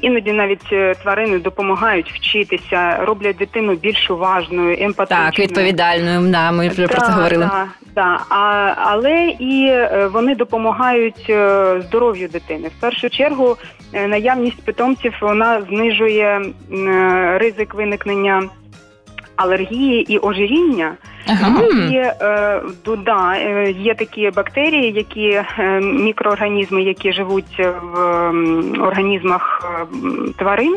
Іноді 0.02 0.32
навіть 0.32 0.72
е, 0.72 0.94
тварини 0.94 1.38
допомагають 1.38 2.12
вчитися, 2.12 2.96
роблять 2.96 3.36
дитину 3.36 3.74
більш 3.74 4.10
уважною, 4.10 4.76
емпатичною. 4.80 5.30
Так, 5.30 5.38
відповідальною. 5.38 6.30
Да, 6.30 6.52
ми 6.52 6.68
вже 6.68 6.86
про 6.86 7.00
це 7.00 7.12
говорили. 7.12 7.44
Да, 7.44 7.66
да. 7.94 8.20
А, 8.28 8.74
але 8.76 9.34
і 9.38 9.66
е, 9.70 10.08
вони 10.12 10.34
допомагають 10.34 11.32
здоров'ю 11.80 12.28
дитини. 12.28 12.68
В 12.68 12.80
першу 12.80 13.10
чергу 13.10 13.56
наявність 13.92 14.64
питомців 14.64 15.14
вона 15.20 15.62
знижує 15.62 16.42
ризик 17.38 17.74
виникнення 17.74 18.42
алергії 19.38 20.12
і 20.12 20.18
ожиріння. 20.18 20.94
Ага. 21.26 21.62
І 21.90 21.96
е, 21.96 22.62
да, 23.06 23.34
е, 23.36 23.70
є 23.70 23.94
такі 23.94 24.30
бактерії, 24.30 24.92
які 24.92 25.28
е, 25.58 25.80
мікроорганізми, 25.80 26.82
які 26.82 27.12
живуть 27.12 27.58
в 27.92 28.00
м, 28.00 28.74
організмах 28.82 29.62
е, 29.64 29.86
тварин. 30.38 30.76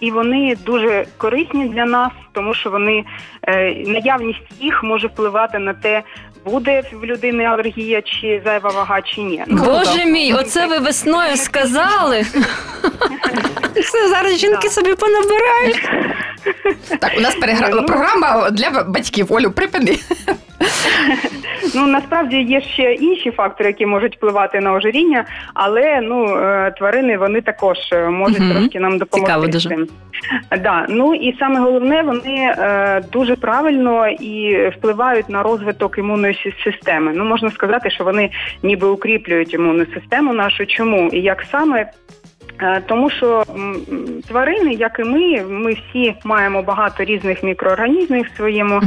І 0.00 0.10
вони 0.10 0.56
дуже 0.66 1.06
корисні 1.18 1.68
для 1.68 1.84
нас, 1.84 2.10
тому 2.32 2.54
що 2.54 2.70
вони 2.70 3.04
е, 3.48 3.74
наявність 3.86 4.42
їх 4.60 4.82
може 4.82 5.06
впливати 5.06 5.58
на 5.58 5.74
те, 5.74 6.02
буде 6.44 6.82
в 6.92 7.04
людини 7.04 7.44
алергія 7.44 8.02
чи 8.02 8.42
зайва 8.44 8.70
вага, 8.70 9.02
чи 9.02 9.20
ні. 9.20 9.44
Ну, 9.46 9.64
Боже 9.64 10.04
мій, 10.04 10.34
оце 10.34 10.66
ви 10.66 10.78
весною 10.78 11.36
сказали. 11.36 12.20
Все, 13.80 14.08
зараз 14.08 14.38
жінки 14.38 14.68
собі 14.68 14.94
понабирають. 14.94 15.90
Так, 17.00 17.12
у 17.18 17.20
нас 17.20 17.34
переграла 17.34 17.80
Ну. 17.80 17.86
програма 17.86 18.50
для 18.50 18.84
батьків. 18.88 19.26
Олю, 19.32 19.50
припини. 19.50 19.96
Ну 21.74 21.86
насправді 21.86 22.36
є 22.36 22.60
ще 22.60 22.92
інші 22.92 23.30
фактори, 23.30 23.68
які 23.70 23.86
можуть 23.86 24.16
впливати 24.16 24.60
на 24.60 24.72
ожиріння, 24.72 25.24
але 25.54 26.00
ну 26.02 26.36
е, 26.38 26.72
тварини 26.78 27.18
вони 27.18 27.40
також 27.40 27.78
е, 27.92 28.08
можуть 28.08 28.40
Мгм. 28.40 28.52
трошки 28.52 28.80
нам 28.80 28.98
допомогти. 28.98 29.32
Цікаво 29.32 29.46
дуже. 29.46 29.76
Да. 30.62 30.86
Ну 30.88 31.14
і 31.14 31.36
саме 31.38 31.60
головне, 31.60 32.02
вони 32.02 32.54
е, 32.58 33.02
дуже 33.12 33.36
правильно 33.36 34.08
і 34.08 34.68
впливають 34.78 35.28
на 35.28 35.42
розвиток 35.42 35.98
імунної 35.98 36.54
системи. 36.64 37.12
Ну 37.14 37.24
можна 37.24 37.50
сказати, 37.50 37.90
що 37.90 38.04
вони 38.04 38.30
ніби 38.62 38.86
укріплюють 38.86 39.54
імунну 39.54 39.86
систему 39.94 40.32
нашу. 40.32 40.66
Чому 40.66 41.08
і 41.12 41.20
як 41.20 41.44
саме? 41.50 41.90
Е, 42.60 42.82
Тому 42.86 43.10
що 43.10 43.44
тварини, 44.28 44.72
як 44.72 44.98
і 44.98 45.04
ми, 45.04 45.42
ми 45.42 45.72
всі 45.72 46.14
маємо 46.24 46.62
багато 46.62 47.04
різних 47.04 47.42
мікроорганізмів 47.42 48.26
в 48.32 48.36
своєму 48.36 48.80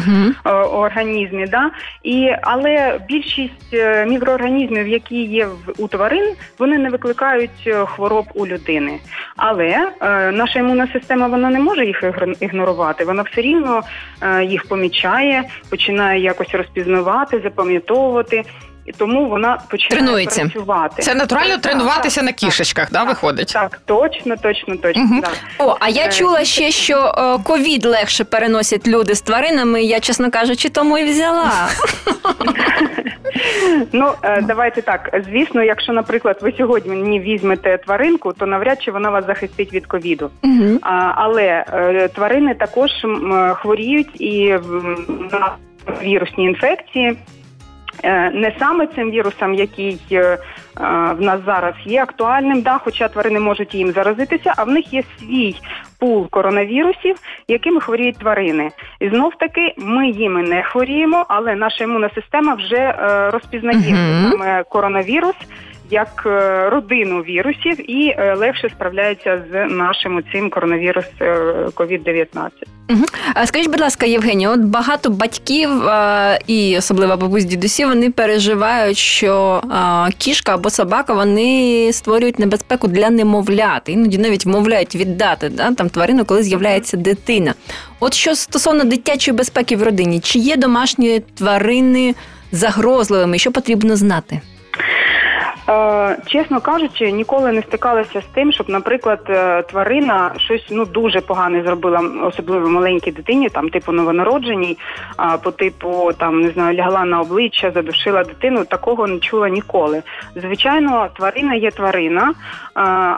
е, 0.46 0.50
організмі, 0.52 1.48
да 1.48 1.72
і 2.04 2.30
але 2.42 3.00
більшість 3.08 3.74
е, 3.74 4.06
мікроорганізмів, 4.06 4.88
які 4.88 5.24
є 5.24 5.46
в 5.46 5.74
у 5.78 5.88
тварин, 5.88 6.34
вони 6.60 6.78
не 6.78 6.90
викликають 6.90 7.76
хвороб 7.86 8.26
у 8.36 8.48
людини. 8.48 9.00
Але 9.36 9.92
е, 10.02 10.32
наша 10.32 10.60
імунна 10.60 10.88
система 10.94 11.28
вона 11.28 11.50
не 11.50 11.60
може 11.60 11.86
їх 11.86 12.04
ігнорувати. 12.40 13.06
Вона 13.06 13.22
все 13.22 13.42
рівно 13.42 13.82
е, 14.22 14.44
їх 14.44 14.68
помічає, 14.68 15.44
починає 15.70 16.22
якось 16.22 16.56
розпізнавати, 16.56 17.40
запам'ятовувати. 17.44 18.44
І 18.86 18.92
тому 18.92 19.30
вона 19.30 19.60
починає 19.70 20.02
Тренується. 20.04 20.42
працювати. 20.42 21.02
Це 21.02 21.16
натурально 21.16 21.52
Так, 21.54 21.62
тренуватися 21.62 22.16
так, 22.16 22.26
на 22.26 22.32
кішечках, 22.32 22.92
да, 22.92 23.04
виходить? 23.04 23.54
Так, 23.54 23.82
точно, 23.86 24.36
точно, 24.38 24.78
точно. 24.78 25.04
Мгм. 25.04 25.22
Так. 25.22 25.34
О, 25.60 25.76
а 25.80 25.90
я 25.90 26.06
Е, 26.06 26.12
чула 26.12 26.44
ще, 26.46 26.72
що 26.72 26.98
е, 27.18 27.44
ковід 27.44 27.86
легше 27.86 28.24
переносять 28.24 28.88
люди 28.88 29.16
з 29.16 29.22
тваринами. 29.22 29.84
Я, 29.84 30.00
чесно 30.00 30.32
кажучи, 30.32 30.70
тому 30.70 30.98
і 30.98 31.04
взяла. 31.04 31.52
Ну 33.92 34.12
е, 34.24 34.42
давайте 34.42 34.82
так. 34.82 35.22
Звісно, 35.30 35.64
якщо, 35.64 35.94
наприклад, 35.94 36.38
ви 36.42 36.54
сьогодні 36.58 37.20
візьмете 37.20 37.78
тваринку, 37.78 38.34
то 38.34 38.46
навряд 38.46 38.82
чи 38.84 38.92
вона 38.92 39.10
вас 39.10 39.26
захистить 39.26 39.74
від 39.74 39.86
ковіду. 39.86 40.30
Але 41.16 41.66
тварини 42.16 42.54
також 42.56 42.92
м, 43.06 43.54
хворіють 43.56 44.22
і 44.22 44.56
на 45.32 45.56
вірусні 46.04 46.44
інфекції. 46.46 47.18
Е, 48.04 48.30
Не 48.30 48.56
саме 48.60 48.88
цим 48.88 49.12
вірусом, 49.12 49.54
який 49.54 50.02
е, 50.12 50.18
е, 50.18 50.38
в 51.14 51.22
нас 51.22 51.40
зараз 51.46 51.74
є 51.86 52.04
актуальним, 52.04 52.62
да, 52.62 52.78
хоча 52.78 53.08
тварини 53.08 53.40
можуть 53.40 53.76
їм 53.76 53.92
заразитися, 53.92 54.54
а 54.58 54.64
в 54.64 54.68
них 54.68 54.94
є 54.94 55.04
свій 55.20 55.56
пул 56.00 56.30
коронавірусів, 56.30 57.16
якими 57.48 57.82
хворіють 57.82 58.18
тварини. 58.18 58.70
І 59.00 59.10
знов 59.10 59.36
таки 59.40 59.74
ми 59.78 60.10
їми 60.10 60.42
не 60.42 60.64
хворіємо, 60.64 61.26
але 61.30 61.56
наша 61.56 61.84
імунна 61.84 62.10
система 62.16 62.54
вже 62.54 62.96
розпізнає 63.34 63.96
саме 64.32 64.64
коронавірус 64.64 65.36
як 65.90 66.24
е, 66.26 66.70
родину 66.70 67.22
вірусів 67.22 67.92
і 67.92 68.10
е, 68.10 68.34
легше 68.34 68.70
справляється 68.70 69.44
з 69.52 69.66
нашим 69.66 70.24
цим 70.32 70.50
коронавірус 70.50 71.06
е, 71.22 71.36
COVID-19. 71.76 72.50
А 73.34 73.46
скажіть, 73.46 73.72
будь 73.72 73.80
ласка, 73.80 74.06
Євгенія, 74.06 74.50
от 74.50 74.60
багато 74.60 75.10
батьків 75.10 75.88
е, 75.88 76.40
і 76.48 76.78
особливо 76.78 77.18
бабусь 77.18 77.46
дідусі, 77.46 77.86
вони 77.86 78.12
переживають, 78.12 78.98
що 78.98 79.62
е, 79.64 80.12
кішка 80.18 80.54
або 80.54 80.70
собака 80.70 81.14
вони 81.14 81.90
створюють 81.94 82.40
небезпеку 82.40 82.88
для 82.88 83.10
немовлят. 83.10 83.82
Іноді 83.86 84.18
навіть 84.18 84.46
вмовляють 84.46 84.96
віддати 84.96 85.50
да, 85.50 85.72
там 85.72 85.90
тварину, 85.90 86.26
коли 86.26 86.44
з'являється 86.44 86.98
дитина. 86.98 87.54
От 88.00 88.14
що 88.14 88.36
стосовно 88.36 88.84
дитячої 88.84 89.38
безпеки 89.38 89.76
в 89.76 89.84
родині, 89.84 90.20
чи 90.20 90.40
є 90.40 90.58
домашні 90.58 91.20
тварини 91.20 92.16
загрозливими? 92.52 93.40
Що 93.40 93.52
потрібно 93.52 93.96
знати? 93.96 94.42
Е, 95.70 96.18
чесно 96.26 96.62
кажучи, 96.62 97.12
ніколи 97.12 97.52
не 97.52 97.62
стикалася 97.62 98.22
з 98.22 98.26
тим, 98.26 98.52
щоб, 98.52 98.70
наприклад, 98.70 99.20
е, 99.30 99.62
тварина 99.62 100.32
щось 100.38 100.68
ну 100.72 100.86
дуже 100.86 101.22
погане 101.22 101.64
зробила, 101.64 102.00
особливо 102.24 102.70
маленькій 102.70 103.12
дитині, 103.12 103.50
там 103.50 103.70
типу 103.70 103.92
новонародженій, 103.92 104.78
а 105.18 105.38
по 105.38 105.52
типу 105.52 106.12
там 106.18 106.42
не 106.42 106.50
знаю, 106.50 106.78
лягла 106.78 107.06
на 107.06 107.22
обличчя, 107.22 107.72
задушила 107.72 108.24
дитину. 108.24 108.66
Такого 108.66 109.08
не 109.08 109.20
чула 109.20 109.50
ніколи. 109.50 110.04
Звичайно, 110.36 111.08
тварина 111.16 111.56
є 111.56 111.72
тварина, 111.72 112.30
е, 112.30 112.34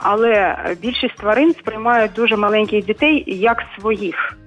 але 0.02 0.56
більшість 0.82 1.16
тварин 1.16 1.52
сприймають 1.52 2.12
дуже 2.12 2.36
маленьких 2.36 2.84
дітей 2.84 3.24
як 3.26 3.62
своїх. 3.78 4.38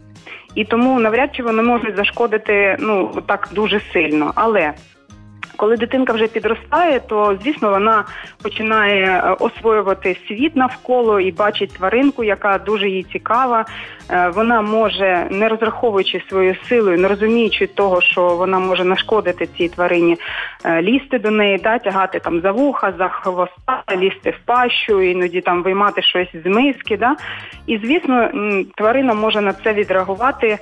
І 0.55 0.65
тому 0.65 0.99
навряд 0.99 1.35
чи 1.35 1.43
вони 1.43 1.63
можуть 1.63 1.95
зашкодити 1.95 2.77
ну 2.79 3.11
так 3.27 3.49
дуже 3.51 3.79
сильно. 3.93 4.31
Але 4.35 4.73
коли 5.55 5.77
дитинка 5.77 6.13
вже 6.13 6.27
підростає, 6.27 6.99
то 6.99 7.37
звісно 7.43 7.69
вона 7.69 8.03
починає 8.43 9.05
е, 9.05 9.35
освоювати 9.39 10.17
світ 10.27 10.55
навколо 10.55 11.19
і 11.19 11.31
бачить 11.31 11.73
тваринку, 11.73 12.23
яка 12.23 12.57
дуже 12.57 12.89
їй 12.89 13.05
цікава. 13.11 13.65
Е, 14.09 14.29
Вона 14.29 14.61
може, 14.61 15.27
не 15.31 15.49
розраховуючи 15.49 16.21
свою 16.29 16.55
силою, 16.69 16.97
не 16.97 17.07
розуміючи 17.07 17.67
того, 17.67 18.01
що 18.01 18.21
вона 18.21 18.59
може 18.59 18.83
нашкодити 18.83 19.47
цій 19.57 19.69
тварині, 19.69 20.17
е, 20.65 20.81
лізти 20.81 21.19
до 21.19 21.31
неї, 21.31 21.57
да, 21.57 21.79
тягати 21.79 22.19
там 22.19 22.41
за 22.41 22.51
вуха, 22.51 22.93
за 22.97 23.07
хвоста, 23.07 23.83
лізти 23.97 24.29
в 24.29 24.45
пащу, 24.45 25.01
іноді 25.01 25.41
там 25.41 25.63
виймати 25.63 26.01
щось 26.01 26.35
з 26.43 26.45
миски. 26.45 26.97
Да? 26.97 27.15
І 27.67 27.77
звісно, 27.77 28.29
тварина 28.75 29.13
може 29.13 29.41
на 29.41 29.53
це 29.53 29.73
відреагувати. 29.73 30.59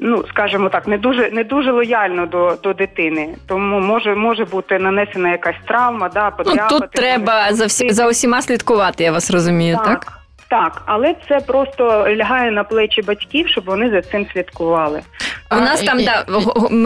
Ну, 0.00 0.24
скажімо 0.28 0.68
так, 0.68 0.86
не 0.86 0.98
дуже 0.98 1.30
не 1.30 1.44
дуже 1.44 1.72
лояльно 1.72 2.26
до, 2.26 2.58
до 2.62 2.72
дитини, 2.72 3.28
тому 3.46 3.80
може 3.80 4.14
може 4.14 4.44
бути 4.44 4.78
нанесена 4.78 5.30
якась 5.30 5.56
травма, 5.66 6.08
да, 6.08 6.32
Ну, 6.46 6.54
тут 6.68 6.90
треба 6.90 7.52
за 7.52 7.66
всі 7.66 7.90
за 7.90 8.08
усіма 8.08 8.42
слідкувати, 8.42 9.04
я 9.04 9.12
вас 9.12 9.30
розумію, 9.30 9.76
так? 9.76 9.86
так, 10.04 10.18
так, 10.48 10.82
але 10.86 11.14
це 11.28 11.40
просто 11.40 12.06
лягає 12.08 12.50
на 12.50 12.64
плечі 12.64 13.02
батьків, 13.02 13.48
щоб 13.48 13.64
вони 13.64 13.90
за 13.90 14.02
цим 14.02 14.26
слідкували. 14.32 15.02
У 15.50 15.54
нас 15.54 15.82
там 15.82 16.00
і- 16.00 16.04
да, 16.04 16.24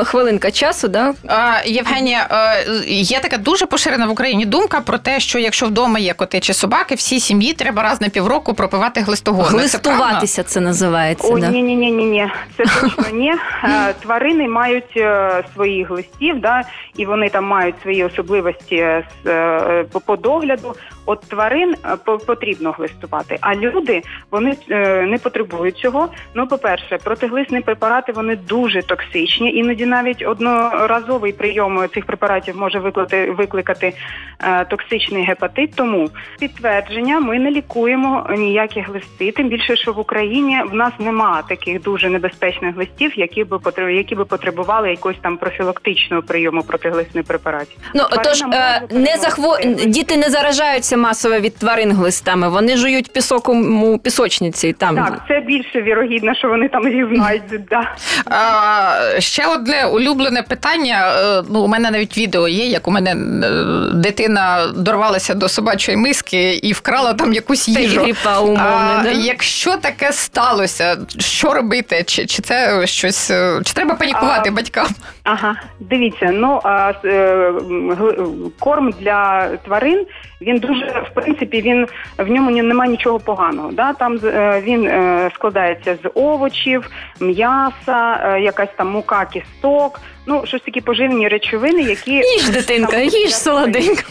хвилинка 0.04 0.50
часу, 0.50 0.88
да? 0.88 1.14
А, 1.28 1.52
Євгенія, 1.64 2.28
е, 2.30 2.64
є 2.86 3.20
така 3.20 3.36
дуже 3.36 3.66
поширена 3.66 4.06
в 4.06 4.10
Україні 4.10 4.46
думка 4.46 4.80
про 4.80 4.98
те, 4.98 5.20
що 5.20 5.38
якщо 5.38 5.66
вдома 5.66 5.98
є 5.98 6.14
коти 6.14 6.40
чи 6.40 6.54
собаки, 6.54 6.94
всій 6.94 7.20
сім'ї 7.20 7.52
треба 7.52 7.82
раз 7.82 8.00
на 8.00 8.08
півроку 8.08 8.54
пропивати 8.54 9.00
глистогон. 9.00 9.44
Це? 9.44 9.50
Глистуватися 9.50 10.42
це 10.42 10.60
називається. 10.60 11.28
О, 11.28 11.38
да. 11.38 11.48
ні, 11.48 11.62
ні, 11.62 11.76
ні, 11.76 11.90
ні, 11.90 12.04
ні. 12.04 12.28
Це 12.56 12.64
точно 12.64 13.04
ні. 13.12 13.34
Е, 13.64 13.94
Тварини 14.02 14.48
мають 14.48 14.96
е, 14.96 15.42
своїх 15.54 15.88
глистів, 15.88 16.40
да, 16.40 16.62
і 16.96 17.06
вони 17.06 17.28
там 17.28 17.44
мають 17.44 17.74
свої 17.82 18.04
особливості 18.04 18.86
по 20.06 20.16
догляду. 20.16 20.74
От 21.06 21.20
тварин 21.20 21.74
е, 21.84 21.96
по- 22.04 22.18
потрібно 22.18 22.70
глистувати, 22.70 23.38
а 23.40 23.54
люди 23.54 24.02
вони 24.30 24.56
е, 24.70 25.02
не 25.02 25.18
потребують 25.18 25.76
цього. 25.76 26.08
Ну, 26.34 26.46
по-перше, 26.46 26.98
протиглисні 27.04 27.60
препарати 27.60 28.12
вони 28.12 28.36
дуже 28.36 28.82
токсичні. 28.82 29.54
Іноді 29.54 29.86
навіть 29.86 30.22
одноразовий 30.26 31.32
прийом 31.32 31.88
цих 31.94 32.04
препаратів 32.04 32.56
може 32.56 32.78
викликати, 32.78 33.30
викликати 33.30 33.92
е, 34.40 34.64
токсичний 34.64 35.24
гепатит. 35.24 35.74
Тому 35.74 36.10
підтвердження 36.38 37.20
ми 37.20 37.38
не 37.38 37.50
лікуємо 37.50 38.26
ніякі 38.38 38.80
глисти. 38.80 39.32
Тим 39.32 39.48
більше, 39.48 39.76
що 39.76 39.92
в 39.92 39.98
Україні 39.98 40.62
в 40.70 40.74
нас 40.74 40.92
нема 40.98 41.42
таких 41.48 41.82
дуже 41.82 42.10
небезпечних 42.10 42.74
глистів, 42.74 43.18
які 43.18 43.44
би 43.44 43.58
які 43.78 44.14
би 44.14 44.24
потребували 44.24 44.90
якогось 44.90 45.18
там 45.22 45.36
профілактичного 45.36 46.22
прийому 46.22 46.62
протиглисних 46.62 47.24
препаратів. 47.24 47.78
Ну 47.94 48.04
Тварина 48.04 48.22
тож 48.24 48.42
е, 48.42 48.82
не 48.90 49.16
захво... 49.16 49.58
діти 49.86 50.16
не 50.16 50.30
заражаються 50.30 50.89
травмуватися 50.90 50.96
масово 50.96 51.40
від 51.40 51.56
тварин 51.56 51.92
глистами? 51.92 52.48
Вони 52.48 52.76
жують 52.76 53.12
пісок 53.12 53.48
у 53.48 53.98
пісочниці. 53.98 54.72
Там 54.72 54.96
Так, 54.96 55.22
це 55.28 55.40
більше 55.40 55.82
вірогідно, 55.82 56.34
що 56.34 56.48
вони 56.48 56.68
там 56.68 56.86
рівнають. 56.88 57.42
Да. 57.70 57.94
А, 58.26 59.20
ще 59.20 59.46
одне 59.46 59.86
улюблене 59.86 60.42
питання. 60.42 61.12
Е, 61.38 61.42
Ну, 61.50 61.60
у 61.60 61.68
мене 61.68 61.90
навіть 61.90 62.18
відео 62.18 62.48
є, 62.48 62.66
як 62.66 62.88
у 62.88 62.90
мене 62.90 63.10
е, 63.10 63.14
дитина 63.94 64.66
дорвалася 64.76 65.34
до 65.34 65.48
собачої 65.48 65.96
миски 65.96 66.54
і 66.62 66.72
вкрала 66.72 67.14
там 67.14 67.32
якусь 67.32 67.68
їжу. 67.68 68.00
гріпа 68.00 68.40
умовно, 68.40 68.96
а, 68.98 69.02
да? 69.02 69.10
Якщо 69.10 69.76
таке 69.76 70.12
сталося, 70.12 70.96
що 71.18 71.54
робити? 71.54 72.04
Чи, 72.06 72.26
чи 72.26 72.42
це 72.42 72.86
щось, 72.86 73.30
е, 73.30 73.60
чи 73.64 73.72
треба 73.72 73.94
панікувати 73.94 74.48
А, 74.48 74.52
батькам? 74.52 74.86
Ага, 75.24 75.56
дивіться, 75.80 76.30
ну 76.32 76.60
а 76.64 76.92
корм 78.58 78.92
для 79.00 79.48
тварин. 79.64 80.06
Він 80.40 80.58
дуже 80.58 80.79
в 80.80 81.14
принципі 81.14 81.60
він 81.62 81.86
в 82.18 82.28
ньому 82.30 82.50
немає 82.50 82.90
нічого 82.90 83.18
поганого. 83.18 83.72
Да? 83.72 83.92
Там 83.92 84.20
е, 84.24 84.62
він 84.64 84.86
е, 84.86 85.30
складається 85.34 85.96
з 86.02 86.10
овочів, 86.14 86.90
м'яса, 87.20 88.20
е, 88.24 88.40
якась 88.40 88.70
там 88.76 88.90
мука, 88.90 89.24
кісток. 89.24 90.00
Ну 90.26 90.42
щось 90.46 90.62
такі 90.62 90.80
поживні 90.80 91.28
речовини, 91.28 91.82
які 91.82 92.12
їж 92.12 92.50
дитинка, 92.50 92.92
Там 92.92 93.02
їж 93.02 93.34
солоденько. 93.34 94.02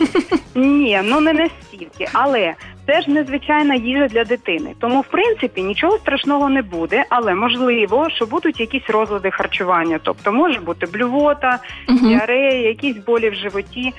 Ні, 0.55 1.01
ну 1.03 1.19
не 1.19 1.33
настільки, 1.33 2.07
але 2.13 2.53
це 2.87 3.01
ж 3.01 3.09
незвичайна 3.09 3.75
їжа 3.75 4.07
для 4.07 4.23
дитини. 4.23 4.73
Тому, 4.79 5.01
в 5.01 5.05
принципі, 5.05 5.61
нічого 5.61 5.97
страшного 5.97 6.49
не 6.49 6.61
буде, 6.61 7.05
але 7.09 7.35
можливо, 7.35 8.09
що 8.09 8.25
будуть 8.25 8.59
якісь 8.59 8.89
розлади 8.89 9.31
харчування. 9.31 9.99
Тобто 10.03 10.31
може 10.31 10.59
бути 10.59 10.85
блювота, 10.85 11.59
діарея, 12.01 12.67
якісь 12.67 12.97
болі 12.97 13.29
в 13.29 13.33
животі. 13.33 13.93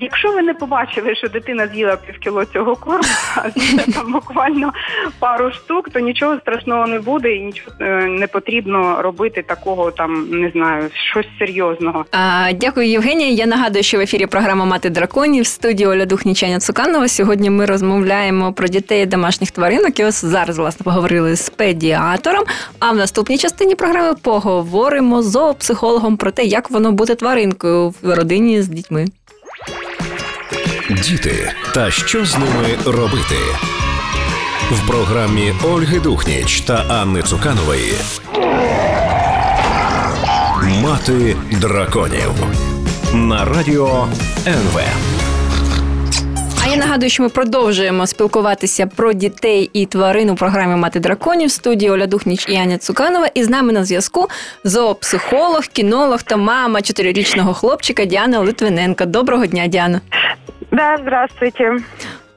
Якщо 0.00 0.32
ви 0.32 0.42
не 0.42 0.54
побачили, 0.54 1.14
що 1.14 1.28
дитина 1.28 1.68
з'їла 1.68 1.96
півкіло 1.96 2.44
цього 2.44 2.76
корму, 2.76 3.04
а 3.36 3.50
там 3.92 4.12
буквально 4.12 4.72
пару 5.18 5.52
штук, 5.52 5.90
то 5.90 6.00
нічого 6.00 6.38
страшного 6.38 6.86
не 6.86 6.98
буде 6.98 7.32
і 7.32 7.40
нічого 7.40 7.70
е, 7.80 8.06
не 8.06 8.26
потрібно 8.26 9.02
робити 9.02 9.42
такого 9.42 9.90
там, 9.90 10.28
не 10.30 10.50
знаю, 10.50 10.90
щось 11.10 11.26
серйозного. 11.38 12.04
А, 12.12 12.52
дякую, 12.52 12.88
Євгенія. 12.88 13.30
Я 13.30 13.46
нагадую, 13.46 13.82
що 13.82 13.98
в 13.98 14.00
ефірі 14.00 14.26
програма 14.26 14.64
Мати 14.64 14.90
драконів 14.90 15.42
в 15.42 15.46
студії 15.46 15.86
Оля 15.86 16.06
Духнічаня 16.06 16.60
Цуканова. 16.60 17.08
Сьогодні 17.08 17.50
ми 17.50 17.66
розмовляємо 17.66 18.52
про 18.52 18.68
дітей 18.68 19.02
і 19.02 19.06
домашніх 19.06 19.50
тваринок. 19.50 20.00
І 20.00 20.04
ось 20.04 20.24
зараз 20.24 20.58
власне 20.58 20.84
поговорили 20.84 21.36
з 21.36 21.50
педіатором. 21.50 22.44
А 22.78 22.92
в 22.92 22.96
наступній 22.96 23.38
частині 23.38 23.74
програми 23.74 24.14
поговоримо 24.22 25.22
з 25.22 25.30
зоопсихологом 25.30 26.16
про 26.16 26.30
те, 26.30 26.44
як 26.44 26.70
воно 26.70 26.92
бути 26.92 27.14
тваринкою 27.14 27.94
в 28.02 28.14
родині 28.14 28.62
з 28.62 28.68
дітьми. 28.68 29.06
Діти 30.90 31.52
та 31.74 31.90
що 31.90 32.24
з 32.24 32.38
ними 32.38 32.78
робити? 32.86 33.36
В 34.70 34.86
програмі 34.88 35.52
Ольги 35.64 36.00
Духніч 36.00 36.60
та 36.60 36.74
Анни 36.88 37.22
Цуканової. 37.22 37.92
Мати 40.82 41.36
драконів 41.60 42.30
на 43.14 43.44
радіо 43.44 44.08
НВ. 44.46 44.80
А 46.64 46.68
я 46.68 46.76
нагадую, 46.76 47.10
що 47.10 47.22
ми 47.22 47.28
продовжуємо 47.28 48.06
спілкуватися 48.06 48.86
про 48.86 49.12
дітей 49.12 49.70
і 49.72 49.86
тварин 49.86 50.30
у 50.30 50.34
програмі 50.34 50.76
Мати 50.76 51.00
драконів 51.00 51.48
в 51.48 51.52
студії 51.52 51.90
Оля 51.90 52.06
Духніч 52.06 52.46
і 52.48 52.56
Аня 52.56 52.78
Цуканова. 52.78 53.26
І 53.34 53.44
з 53.44 53.48
нами 53.48 53.72
на 53.72 53.84
зв'язку 53.84 54.28
зоопсихолог, 54.64 55.66
кінолог 55.72 56.22
та 56.22 56.36
мама 56.36 56.82
чотирирічного 56.82 57.54
хлопчика 57.54 58.04
Діана 58.04 58.40
Литвиненка. 58.40 59.06
Доброго 59.06 59.46
дня, 59.46 59.66
Діана. 59.66 60.00
Да, 60.74 60.96
здравствуйте. 61.00 61.76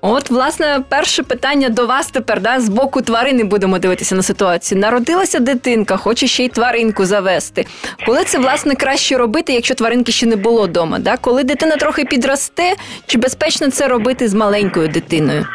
От, 0.01 0.29
власне, 0.29 0.83
перше 0.89 1.23
питання 1.23 1.69
до 1.69 1.85
вас 1.85 2.07
тепер, 2.07 2.41
да, 2.41 2.59
з 2.59 2.69
боку 2.69 3.01
тварини 3.01 3.43
будемо 3.43 3.79
дивитися 3.79 4.15
на 4.15 4.21
ситуацію. 4.23 4.81
Народилася 4.81 5.39
дитинка, 5.39 5.97
хоче 5.97 6.27
ще 6.27 6.45
й 6.45 6.49
тваринку 6.49 7.05
завести. 7.05 7.65
Коли 8.05 8.23
це 8.23 8.37
власне 8.37 8.75
краще 8.75 9.17
робити, 9.17 9.53
якщо 9.53 9.75
тваринки 9.75 10.11
ще 10.11 10.25
не 10.25 10.35
було 10.35 10.63
вдома? 10.63 10.99
Да? 10.99 11.17
Коли 11.17 11.43
дитина 11.43 11.75
трохи 11.75 12.05
підросте, 12.05 12.73
чи 13.05 13.17
безпечно 13.17 13.71
це 13.71 13.87
робити 13.87 14.27
з 14.27 14.33
маленькою 14.33 14.87
дитиною? 14.87 15.45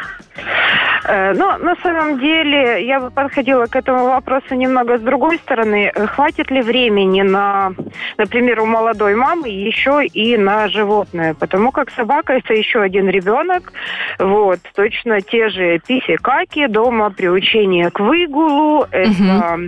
Ну, 1.05 1.57
на 1.57 1.75
самом 1.83 2.19
деле, 2.19 2.85
я 2.85 3.01
бы 3.01 3.11
подходила 3.11 3.65
к 3.65 3.75
этому 3.75 4.05
вопросу 4.05 4.55
немного 4.55 4.97
с 4.97 5.01
другой 5.01 5.37
стороны. 5.37 5.91
Э, 5.93 6.07
Хватит 6.07 6.49
ли 6.49 6.61
времени 6.61 7.21
на, 7.23 7.73
например, 8.17 8.61
у 8.61 8.65
молодой 8.65 9.15
мамы 9.15 9.49
еще 9.49 10.05
и 10.05 10.37
на 10.37 10.69
животное? 10.69 11.33
Потому 11.33 11.71
как 11.71 11.91
собака 11.91 12.33
это 12.33 12.53
еще 12.53 12.81
один 12.81 13.09
ребенок. 13.09 13.73
Вот, 14.17 14.59
точно 14.75 15.21
те 15.21 15.49
же 15.49 15.79
писекаки, 15.79 16.67
дома 16.67 17.09
приучение 17.09 17.91
к 17.91 17.99
выгулу, 17.99 18.87
это 18.91 19.59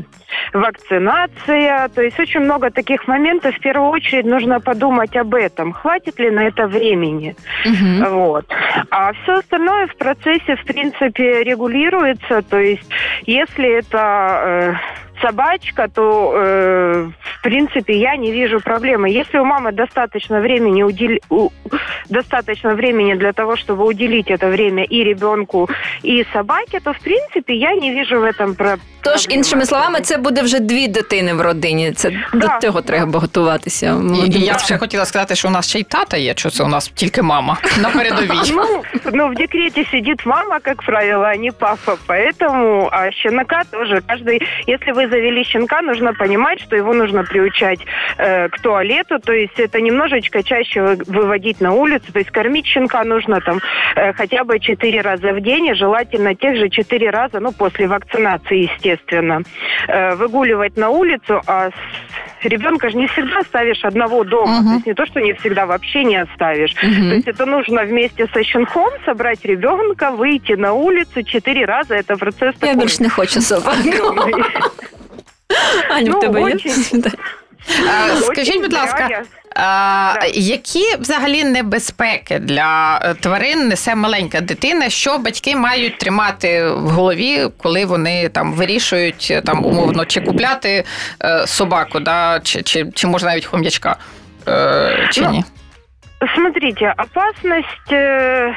вакцинация. 0.53 1.89
То 1.89 2.01
есть 2.01 2.19
очень 2.19 2.41
много 2.41 2.71
таких 2.71 3.08
моментов. 3.08 3.56
В 3.56 3.60
первую 3.60 3.89
очередь 3.89 4.25
нужно 4.25 4.60
подумать 4.62 5.15
об 5.17 5.36
этом. 5.36 5.73
Хватит 5.73 6.17
ли 6.19 6.30
на 6.30 6.47
это 6.47 6.67
времени? 6.67 7.36
Угу. 7.65 8.10
Вот. 8.15 8.45
А 8.89 9.12
все 9.13 9.34
остальное 9.39 9.88
в 9.88 9.95
процессе, 9.97 10.55
в 10.56 10.65
принципе, 10.65 11.44
регулируется. 11.44 12.41
То 12.41 12.60
есть, 12.60 12.88
если 13.26 13.80
это 13.80 14.78
собачка, 15.22 15.88
то, 15.88 16.33
э, 16.35 17.09
в 17.38 17.42
принципе, 17.42 17.92
я 17.92 18.16
не 18.16 18.33
вижу 18.33 18.57
проблемы. 18.61 19.09
Если 19.20 19.38
у 19.38 19.44
мамы 19.44 19.72
достаточно 19.72 20.40
времени, 20.40 20.83
удел... 20.83 21.18
у- 21.29 21.50
достаточно 22.09 22.74
времени 22.74 23.14
для 23.14 23.33
того, 23.33 23.53
чтобы 23.57 23.85
уделить 23.85 24.31
это 24.31 24.50
время 24.50 24.85
и 24.85 25.05
ребенку, 25.05 25.68
и 26.05 26.24
собаке, 26.33 26.81
то, 26.81 26.92
в 26.92 26.98
принципе, 26.98 27.55
я 27.55 27.74
не 27.74 27.90
вижу 27.94 28.20
в 28.20 28.24
этом 28.24 28.55
про... 28.55 28.76
Тож, 29.03 29.12
проблемы. 29.26 29.35
іншими 29.37 29.64
словами, 29.66 30.00
це 30.00 30.16
буде 30.16 30.42
вже 30.42 30.61
дві 30.61 30.88
дитини 30.88 31.35
в 31.35 31.40
родині. 31.40 31.92
Це 31.92 32.11
до 32.33 32.38
Да, 32.46 32.59
цього 32.62 32.81
да. 32.81 32.87
треба 32.87 33.18
готуватися. 33.20 33.87
І, 33.87 33.90
молодим 33.92 34.42
і 34.42 34.44
я 34.44 34.53
б 34.53 34.55
батькам. 34.55 34.59
ще 34.66 34.79
хотіла 34.79 35.05
сказати, 35.05 35.35
що 35.35 35.48
у 35.48 35.50
нас 35.50 35.68
ще 35.68 35.79
й 35.79 35.83
тата 35.83 36.16
є, 36.16 36.35
що 36.37 36.50
це 36.50 36.64
у 36.64 36.68
нас 36.68 36.88
тільки 36.94 37.22
мама 37.22 37.57
на 37.83 37.88
передовій. 37.90 38.53
Ну, 38.55 38.83
ну, 39.12 39.29
в 39.29 39.35
декрете 39.35 39.85
сидит 39.90 40.26
мама, 40.26 40.59
как 40.61 40.83
правило, 40.83 41.24
а 41.24 41.37
не 41.37 41.50
папа. 41.53 41.96
Поэтому 42.09 42.88
а 42.92 43.11
щенка 43.12 43.62
тоже. 43.70 44.03
Каждый, 44.09 44.40
если 44.68 44.92
вы 44.92 45.11
завели 45.15 45.43
щенка, 45.43 45.82
нужно 45.82 46.13
понимать, 46.13 46.60
что 46.62 46.75
его 46.75 46.93
нужно 46.93 47.23
приучать 47.23 47.80
э, 48.17 48.49
к 48.49 48.60
туалету. 48.60 49.19
То 49.19 49.34
есть 49.34 49.60
это 49.60 49.82
немножечко 49.82 50.43
чаще 50.43 50.82
вы- 50.82 50.97
выводить 51.08 51.62
на 51.62 51.71
улицу. 51.71 52.12
То 52.12 52.19
есть 52.19 52.32
кормить 52.32 52.65
щенка 52.65 53.04
нужно 53.04 53.39
там 53.39 53.60
э, 53.95 54.13
хотя 54.13 54.43
бы 54.43 54.60
4 54.60 55.01
раза 55.01 55.32
в 55.34 55.41
день, 55.41 55.67
и 55.67 55.73
желательно 55.73 56.36
тех 56.36 56.58
же 56.58 56.69
4 56.69 57.10
раза, 57.10 57.39
ну, 57.39 57.51
после 57.51 57.88
вакцинации, 57.88 58.63
естественно, 58.63 59.41
э, 59.88 60.15
выгуливать 60.15 60.78
на 60.78 60.89
улицу, 60.89 61.41
а 61.47 61.69
ребенка 62.43 62.89
же 62.89 62.97
не 62.97 63.08
всегда 63.08 63.39
оставишь 63.39 63.86
одного 63.86 64.23
дома. 64.23 64.60
Мгм. 64.60 64.67
То 64.67 64.73
есть 64.73 64.86
не 64.88 64.93
то, 64.93 65.06
что 65.06 65.21
не 65.21 65.34
всегда 65.34 65.65
вообще 65.65 66.04
не 66.04 66.17
оставишь. 66.21 66.73
Мгм. 66.84 67.10
То 67.10 67.15
есть 67.15 67.28
это 67.28 67.45
нужно 67.45 67.84
вместе 67.84 68.28
со 68.34 68.43
щенком 68.43 68.89
собрать 69.06 69.45
ребенка, 69.45 70.12
выйти 70.12 70.54
на 70.58 70.73
улицу 70.73 71.23
четыре 71.23 71.65
раза. 71.65 71.95
Это 71.95 72.17
процесс 72.17 72.56
Я 72.62 72.67
такой 72.67 72.82
більш 72.84 72.99
не 72.99 73.10
хочу 73.10 73.41
собаку. 73.41 73.78
Аня, 75.89 76.12
в 76.12 76.13
Ну, 76.13 76.19
тебе 76.19 76.41
є? 76.41 76.58
А, 77.89 78.15
Скажіть, 78.15 78.62
будь 78.62 78.73
ласка, 78.73 79.23
а, 79.55 80.13
які 80.34 80.95
взагалі 80.99 81.43
небезпеки 81.43 82.39
для 82.39 82.99
е, 83.03 83.13
тварин 83.13 83.67
несе 83.67 83.95
маленька 83.95 84.41
дитина? 84.41 84.89
Що 84.89 85.17
батьки 85.17 85.55
мають 85.55 85.97
тримати 85.97 86.67
в 86.67 86.89
голові, 86.89 87.47
коли 87.58 87.86
вони 87.86 88.29
там 88.29 88.53
вирішують 88.53 89.27
е, 89.31 89.41
там 89.41 89.65
умовно 89.65 90.05
чи 90.05 90.21
купляти 90.21 90.84
е, 91.23 91.47
собаку, 91.47 91.99
да, 91.99 92.39
чи, 92.43 92.63
чи, 92.63 92.86
чи 92.93 93.08
може 93.08 93.25
навіть 93.25 93.45
хом'ячка? 93.45 93.95
Е, 94.47 95.08
чи 95.12 95.21
Ну, 95.21 95.29
ні? 95.31 95.43
Смотрите, 96.36 96.93
опасность 96.97 97.91
э, 97.91 98.53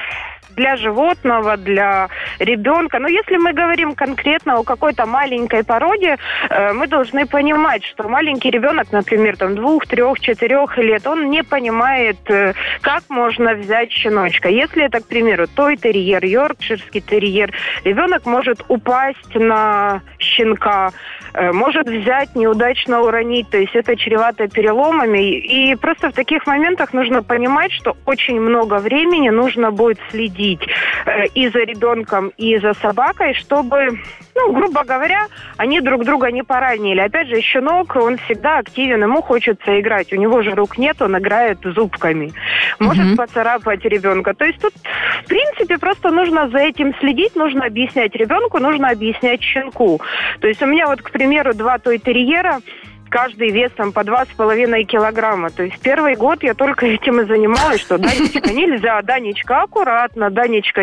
для 0.59 0.77
животного, 0.77 1.57
для 1.57 2.09
ребенка. 2.40 2.99
Но 2.99 3.09
если 3.09 3.37
мы 3.37 3.53
говорим 3.53 3.94
конкретно 3.94 4.59
о 4.59 4.64
какой-то 4.64 5.07
маленькой 5.07 5.62
породе, 5.62 6.16
э, 6.51 6.73
мы 6.73 6.88
должны 6.88 7.27
понимать, 7.27 7.85
что 7.85 8.09
маленький 8.09 8.51
ребенок, 8.51 8.92
например, 8.92 9.37
там 9.37 9.55
двух, 9.55 9.87
трех, 9.87 10.18
четырех 10.21 10.77
лет, 10.79 11.07
он 11.07 11.31
не 11.31 11.44
понимает, 11.44 12.18
э, 12.29 12.55
как 12.81 13.05
можно 13.09 13.55
взять 13.55 13.92
щеночка. 13.92 14.49
Если 14.49 14.85
это, 14.85 14.99
к 15.01 15.07
примеру, 15.07 15.47
той 15.47 15.77
терьер, 15.77 16.25
йоркширский 16.25 17.01
терьер, 17.01 17.53
ребенок 17.85 18.27
может 18.27 18.64
упасть 18.68 19.35
на 19.35 20.01
щенка, 20.18 20.90
э, 21.35 21.53
может 21.53 21.88
взять, 21.88 22.35
неудачно 22.35 23.03
уронить, 23.03 23.49
то 23.51 23.59
есть 23.59 23.77
это 23.77 23.94
чревато 23.97 24.49
переломами. 24.49 25.38
И 25.38 25.77
просто 25.77 26.09
в 26.09 26.14
таких 26.14 26.47
моментах 26.49 26.92
нужно 26.92 27.23
понимать, 27.23 27.71
что 27.73 27.97
очень 28.07 28.40
много 28.40 28.79
времени 28.79 29.31
нужно 29.31 29.71
будет 29.71 30.01
следить 30.11 30.48
следить 30.49 30.69
э, 31.07 31.27
и 31.35 31.49
за 31.49 31.61
ребенком, 31.61 32.33
и 32.37 32.59
за 32.59 32.75
собакой, 32.75 33.35
чтобы 33.35 33.99
ну, 34.35 34.53
грубо 34.53 34.85
говоря, 34.85 35.27
они 35.57 35.81
друг 35.81 36.05
друга 36.05 36.31
не 36.31 36.45
поранили. 36.45 37.01
Опять 37.01 37.27
же, 37.27 37.41
щенок, 37.41 37.97
он 37.97 38.19
всегда 38.19 38.59
активен, 38.59 39.03
ему 39.03 39.21
хочется 39.21 39.81
играть. 39.81 40.13
У 40.13 40.17
него 40.17 40.43
же 40.43 40.53
рук 40.55 40.79
нет, 40.79 41.03
он 41.03 41.19
играет 41.19 41.59
зубками. 41.65 42.33
Может 42.79 43.07
угу. 43.07 43.17
поцарапать 43.17 43.85
ребенка. 43.85 44.35
То 44.35 44.45
есть 44.45 44.61
тут, 44.61 44.73
в 45.25 45.27
принципе, 45.27 45.77
просто 45.79 46.11
нужно 46.11 46.49
за 46.51 46.59
этим 46.59 46.95
следить, 47.01 47.35
нужно 47.35 47.65
объяснять 47.65 48.15
ребенку, 48.15 48.61
нужно 48.61 48.91
объяснять 48.91 49.43
щенку. 49.43 50.01
То 50.41 50.47
есть 50.47 50.63
у 50.63 50.67
меня 50.67 50.87
вот, 50.87 51.03
к 51.03 51.11
примеру, 51.11 51.53
два 51.53 51.79
той-терьера, 51.81 52.61
каждый 53.13 53.52
весом 53.52 53.91
по 53.91 54.04
два 54.04 54.26
с 54.26 54.30
половиной 54.30 54.86
килограмма. 54.86 55.52
То 55.52 55.63
есть 55.63 55.80
первый 55.82 56.15
год 56.15 56.41
я 56.41 56.56
только 56.56 56.88
этим 56.88 57.22
и 57.22 57.26
занималась, 57.26 57.82
что 57.82 58.00
Данечка 58.00 58.52
нельзя, 58.52 59.02
Данечка 59.04 59.62
аккуратно, 59.62 60.32
Данечка 60.32 60.82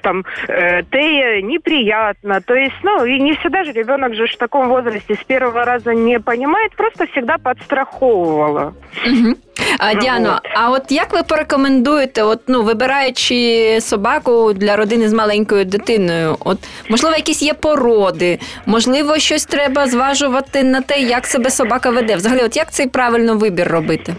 там 0.00 0.24
э, 0.46 0.82
Тея 0.84 1.42
неприятно. 1.42 2.40
То 2.40 2.54
есть, 2.54 2.76
ну, 2.84 3.04
и 3.04 3.18
не 3.18 3.34
всегда 3.34 3.64
же 3.64 3.72
ребенок 3.72 4.14
же 4.14 4.26
в 4.28 4.36
таком 4.36 4.68
возрасте 4.68 5.14
с 5.14 5.24
первого 5.24 5.64
раза 5.64 5.94
не 5.94 6.20
понимает, 6.20 6.76
просто 6.76 7.06
всегда 7.08 7.38
подстраховывала. 7.38 8.72
А, 9.78 9.94
Діано, 9.94 10.40
от. 10.44 10.50
а 10.54 10.70
от 10.70 10.92
як 10.92 11.12
ви 11.12 11.22
порекомендуєте, 11.22 12.22
от 12.22 12.40
ну 12.46 12.62
вибираючи 12.62 13.78
собаку 13.80 14.52
для 14.52 14.76
родини 14.76 15.08
з 15.08 15.12
маленькою 15.12 15.64
дитиною? 15.64 16.36
От 16.40 16.58
можливо, 16.88 17.16
якісь 17.16 17.42
є 17.42 17.54
породи, 17.54 18.38
можливо, 18.66 19.18
щось 19.18 19.44
треба 19.44 19.86
зважувати 19.86 20.62
на 20.62 20.80
те, 20.80 21.00
як 21.00 21.26
себе 21.26 21.50
собака 21.59 21.89
веде. 21.89 22.15
Взагалі, 22.15 22.41
от 22.41 22.55
як 22.55 22.71
цей 22.71 22.87
правильно 22.87 23.37
вибір 23.37 23.67
робити? 23.67 24.15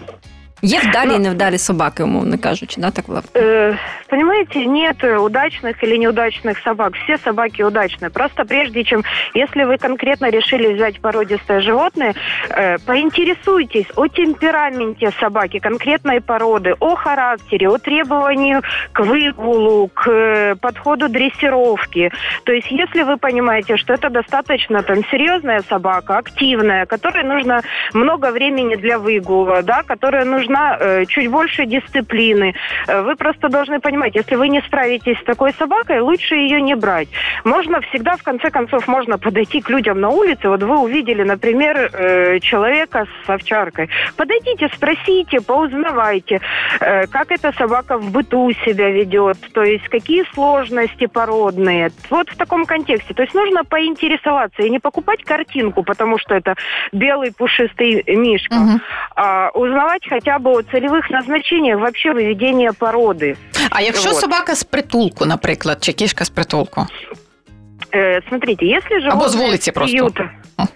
Є 0.62 0.80
вдалі 0.80 1.08
ну, 1.08 1.14
и 1.14 1.18
невдалі 1.18 1.58
собаки, 1.58 2.02
умовно 2.02 2.38
кажучи, 2.38 2.80
да, 2.80 2.90
так 2.90 3.08
Влад? 3.08 3.24
Э, 3.34 3.76
понимаете, 4.08 4.66
нет 4.66 5.04
удачных 5.04 5.84
или 5.84 5.98
неудачных 5.98 6.58
собак. 6.64 6.94
Все 6.94 7.18
собаки 7.18 7.62
удачные. 7.62 8.10
Просто 8.10 8.44
прежде 8.44 8.84
чем, 8.84 9.04
если 9.34 9.64
вы 9.64 9.78
конкретно 9.78 10.30
решили 10.30 10.72
взять 10.72 11.00
породистое 11.00 11.60
животное, 11.60 12.14
э, 12.48 12.78
поинтересуйтесь 12.86 13.86
о 13.96 14.08
темпераменте 14.08 15.10
собаки, 15.20 15.58
конкретной 15.58 16.20
породы, 16.20 16.74
о 16.80 16.96
характере, 16.96 17.68
о 17.68 17.78
требованию 17.78 18.62
к 18.92 19.00
выгулу, 19.00 19.88
к 19.94 20.10
э, 20.10 20.54
подходу 20.54 21.08
дрессировки. 21.08 22.10
То 22.44 22.52
есть, 22.52 22.70
если 22.70 23.02
вы 23.02 23.18
понимаете, 23.18 23.76
что 23.76 23.92
это 23.92 24.08
достаточно 24.10 24.82
там 24.82 25.04
серьезная 25.10 25.62
собака, 25.68 26.18
активная, 26.18 26.86
которой 26.86 27.24
нужно 27.24 27.62
много 27.94 28.32
времени 28.32 28.76
для 28.76 28.98
выгула, 28.98 29.62
да, 29.62 29.82
которая 29.82 30.24
нужна 30.24 30.46
нужна 30.51 30.77
э, 30.79 31.05
чуть 31.05 31.29
больше 31.29 31.65
дисциплины. 31.65 32.53
Э, 32.87 33.01
вы 33.01 33.15
просто 33.15 33.49
должны 33.49 33.79
понимать, 33.79 34.15
если 34.15 34.35
вы 34.35 34.49
не 34.49 34.61
справитесь 34.61 35.17
с 35.19 35.23
такой 35.23 35.53
собакой, 35.53 35.99
лучше 35.99 36.35
ее 36.35 36.61
не 36.61 36.75
брать. 36.75 37.07
Можно 37.43 37.81
всегда, 37.81 38.15
в 38.15 38.23
конце 38.23 38.49
концов, 38.49 38.87
можно 38.87 39.17
подойти 39.17 39.61
к 39.61 39.69
людям 39.69 39.99
на 39.99 40.09
улице. 40.09 40.49
Вот 40.49 40.63
вы 40.63 40.77
увидели, 40.77 41.23
например, 41.23 41.89
э, 41.93 42.39
человека 42.39 43.05
с 43.25 43.29
овчаркой. 43.29 43.89
Подойдите, 44.17 44.69
спросите, 44.75 45.41
поузнавайте, 45.41 46.41
э, 46.79 47.07
как 47.07 47.31
эта 47.31 47.51
собака 47.53 47.97
в 47.97 48.11
быту 48.11 48.51
себя 48.65 48.89
ведет, 48.89 49.37
то 49.53 49.63
есть 49.63 49.87
какие 49.89 50.23
сложности 50.33 51.07
породные. 51.07 51.91
Вот 52.09 52.29
в 52.29 52.37
таком 52.37 52.65
контексте. 52.65 53.13
То 53.13 53.23
есть 53.23 53.33
нужно 53.33 53.63
поинтересоваться 53.63 54.63
и 54.63 54.69
не 54.69 54.79
покупать 54.79 55.23
картинку, 55.23 55.83
потому 55.83 56.17
что 56.17 56.35
это 56.35 56.55
белый 56.91 57.31
пушистый 57.33 58.03
мишка, 58.07 58.53
угу. 58.53 58.79
а 59.15 59.49
узнавать 59.53 60.07
хотя 60.07 60.39
о 60.40 60.62
целевых 60.62 61.10
назначениях 61.10 61.78
вообще 61.78 62.12
выведения 62.12 62.72
породы. 62.72 63.36
А 63.70 63.82
якщо 63.82 64.10
вот. 64.10 64.20
собака 64.20 64.54
з 64.54 64.64
притулку, 64.64 65.26
наприклад, 65.26 65.78
чи 65.80 65.92
кішка 65.92 66.24
з 66.24 66.30
притулку? 66.30 66.86
Э, 67.92 68.20
смотрите, 68.28 68.66
если 68.66 69.00
животное 69.00 69.12
Або 69.12 69.28
з 69.28 69.34
вулиці 69.34 69.72
просто. 69.72 69.96
приюта, 69.96 70.30
Э, 70.58 70.66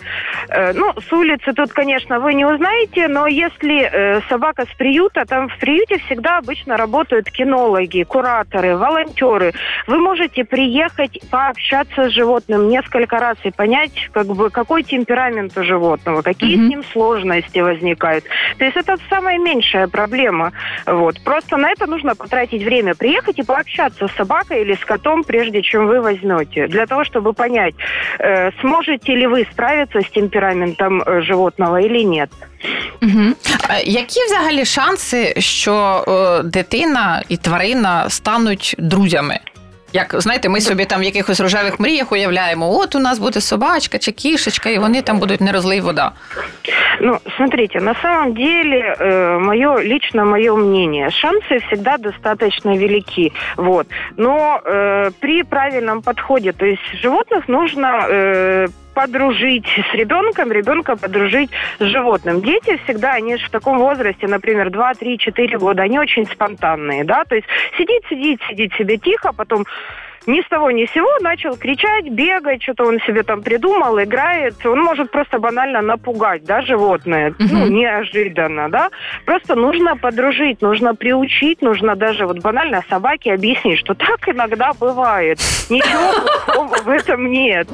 Ну, 0.74 0.94
с 1.00 1.12
улицы 1.12 1.54
тут, 1.54 1.72
конечно, 1.74 2.20
вы 2.20 2.34
не 2.34 2.46
узнаете, 2.46 3.08
но 3.08 3.28
если 3.28 3.90
э, 3.92 4.22
собака 4.30 4.66
с 4.66 4.78
приюта, 4.78 5.26
там 5.26 5.50
в 5.50 5.58
приюте 5.58 5.98
всегда 6.06 6.38
обычно 6.38 6.78
работают 6.78 7.30
кинологи, 7.30 8.04
кураторы, 8.04 8.78
волонтеры. 8.78 9.54
Вы 9.88 9.98
можете 9.98 10.44
приехать, 10.44 11.20
пообщаться 11.30 12.10
с 12.10 12.12
животным 12.12 12.70
несколько 12.70 13.18
раз 13.18 13.38
и 13.44 13.52
понять, 13.52 14.10
как 14.12 14.28
бы, 14.28 14.50
какой 14.50 14.84
темперамент 14.84 15.58
у 15.58 15.64
животного, 15.64 16.22
какие 16.22 16.58
mm-hmm. 16.58 16.66
с 16.66 16.70
ним 16.70 16.84
сложности 16.92 17.60
возникают. 17.60 18.26
То 18.58 18.66
есть 18.66 18.78
это 18.78 18.98
самая 19.10 19.38
меньшая 19.38 19.88
проблема. 19.88 20.52
Вот. 20.86 21.24
Просто 21.24 21.58
на 21.58 21.72
это 21.72 21.88
нужно 21.88 22.16
потратить 22.16 22.64
время. 22.64 22.96
Приехать 22.96 23.40
и 23.40 23.44
пообщаться 23.44 24.08
с 24.08 24.12
собакой 24.12 24.62
или 24.62 24.74
с 24.74 24.86
котом, 24.86 25.24
прежде 25.24 25.62
чем 25.62 25.88
вы 25.88 26.02
возьмете. 26.02 26.68
Для 26.68 26.86
того, 26.86 27.04
чтобы 27.04 27.34
понять, 27.34 27.76
э, 28.20 28.52
сможете 28.62 29.16
ли 29.16 29.28
вы 29.28 29.48
справиться 29.52 30.02
с 30.02 30.10
темпераментом 30.10 30.35
э, 30.35 31.23
животного 31.23 31.81
или 31.81 32.05
нет. 32.05 32.31
Угу. 33.03 33.35
Які 33.85 34.21
взагалі 34.27 34.65
шанси, 34.65 35.35
що 35.39 36.05
е, 36.09 36.43
дитина 36.43 37.23
і 37.29 37.37
тварина 37.37 38.11
стануть 38.11 38.75
друзями? 38.79 39.41
Як 39.93 40.15
знаєте, 40.19 40.49
ми 40.49 40.61
собі 40.61 40.85
там 40.85 41.01
в 41.01 41.05
якихось 41.05 41.41
рожевих 41.41 41.81
мріях 41.81 42.13
уявляємо, 42.13 42.79
от 42.79 42.95
у 42.95 42.99
нас 42.99 43.19
буде 43.19 43.41
собачка 43.41 43.99
чи 43.99 44.13
кішечка, 44.13 44.71
і 44.71 44.79
вони 44.79 45.03
там 45.03 45.19
будуть 45.19 45.41
не 45.41 45.53
розлий 45.53 45.81
вода. 45.81 46.13
Ну, 47.01 47.19
смотрите, 47.37 47.81
на 47.81 47.95
самом 47.95 48.35
деле, 48.35 48.97
э, 48.99 49.39
мое, 49.39 49.83
лично 49.83 50.25
мое 50.25 50.57
мнение, 50.57 51.11
шансы 51.11 51.59
всегда 51.67 51.97
достаточно 51.99 52.77
велики. 52.77 53.33
Вот. 53.57 53.87
Но 54.17 54.61
э, 54.65 55.11
при 55.21 55.43
правильном 55.43 56.03
подходе, 56.03 56.53
то 56.53 56.67
есть 56.67 56.83
животных 57.03 57.49
нужно 57.49 58.07
э, 58.09 58.69
подружить 58.96 59.68
с 59.68 59.94
ребенком, 59.94 60.52
ребенка 60.52 60.96
подружить 60.96 61.52
с 61.80 61.84
животным. 61.84 62.42
Дети 62.42 62.80
всегда, 62.86 63.12
они 63.12 63.38
же 63.38 63.46
в 63.46 63.52
таком 63.52 63.78
возрасте, 63.78 64.28
например, 64.28 64.72
2, 64.72 64.94
3, 64.96 65.18
4 65.20 65.58
года, 65.60 65.84
они 65.84 66.00
очень 66.00 66.26
спонтанные, 66.26 67.04
да, 67.04 67.26
то 67.26 67.36
есть 67.36 67.48
сидит, 67.78 68.04
сидит, 68.10 68.42
сидит 68.50 68.74
себе 68.74 68.98
тихо, 68.98 69.34
потом 69.34 69.66
ни 70.28 70.42
с 70.42 70.48
того 70.48 70.72
ни 70.72 70.86
с 70.86 70.92
сего 70.92 71.10
начал 71.22 71.56
кричать, 71.58 72.10
бегать, 72.10 72.64
что-то 72.64 72.86
он 72.86 73.00
себе 73.02 73.24
там 73.24 73.42
придумал, 73.42 74.02
играет. 74.02 74.66
Он 74.66 74.82
может 74.82 75.12
просто 75.12 75.40
банально 75.40 75.82
напугать, 75.82 76.44
да, 76.46 76.62
животное. 76.62 77.32
Угу. 77.32 77.50
Ну, 77.52 77.68
неожиданно, 77.68 78.70
да. 78.70 78.90
Просто 79.26 79.56
нужно 79.56 79.98
подружить, 79.98 80.62
нужно 80.62 80.96
приучить, 80.96 81.62
нужно 81.62 81.96
даже 81.96 82.26
вот 82.26 82.40
банально 82.40 82.84
собаке 82.90 83.34
объяснить, 83.34 83.80
что 83.80 83.94
так 83.94 84.28
иногда 84.28 84.72
бывает. 84.80 85.40
Ничего 85.70 86.12
плохого 86.46 86.76
в 86.84 86.90
этом 86.90 87.32
нет. 87.32 87.68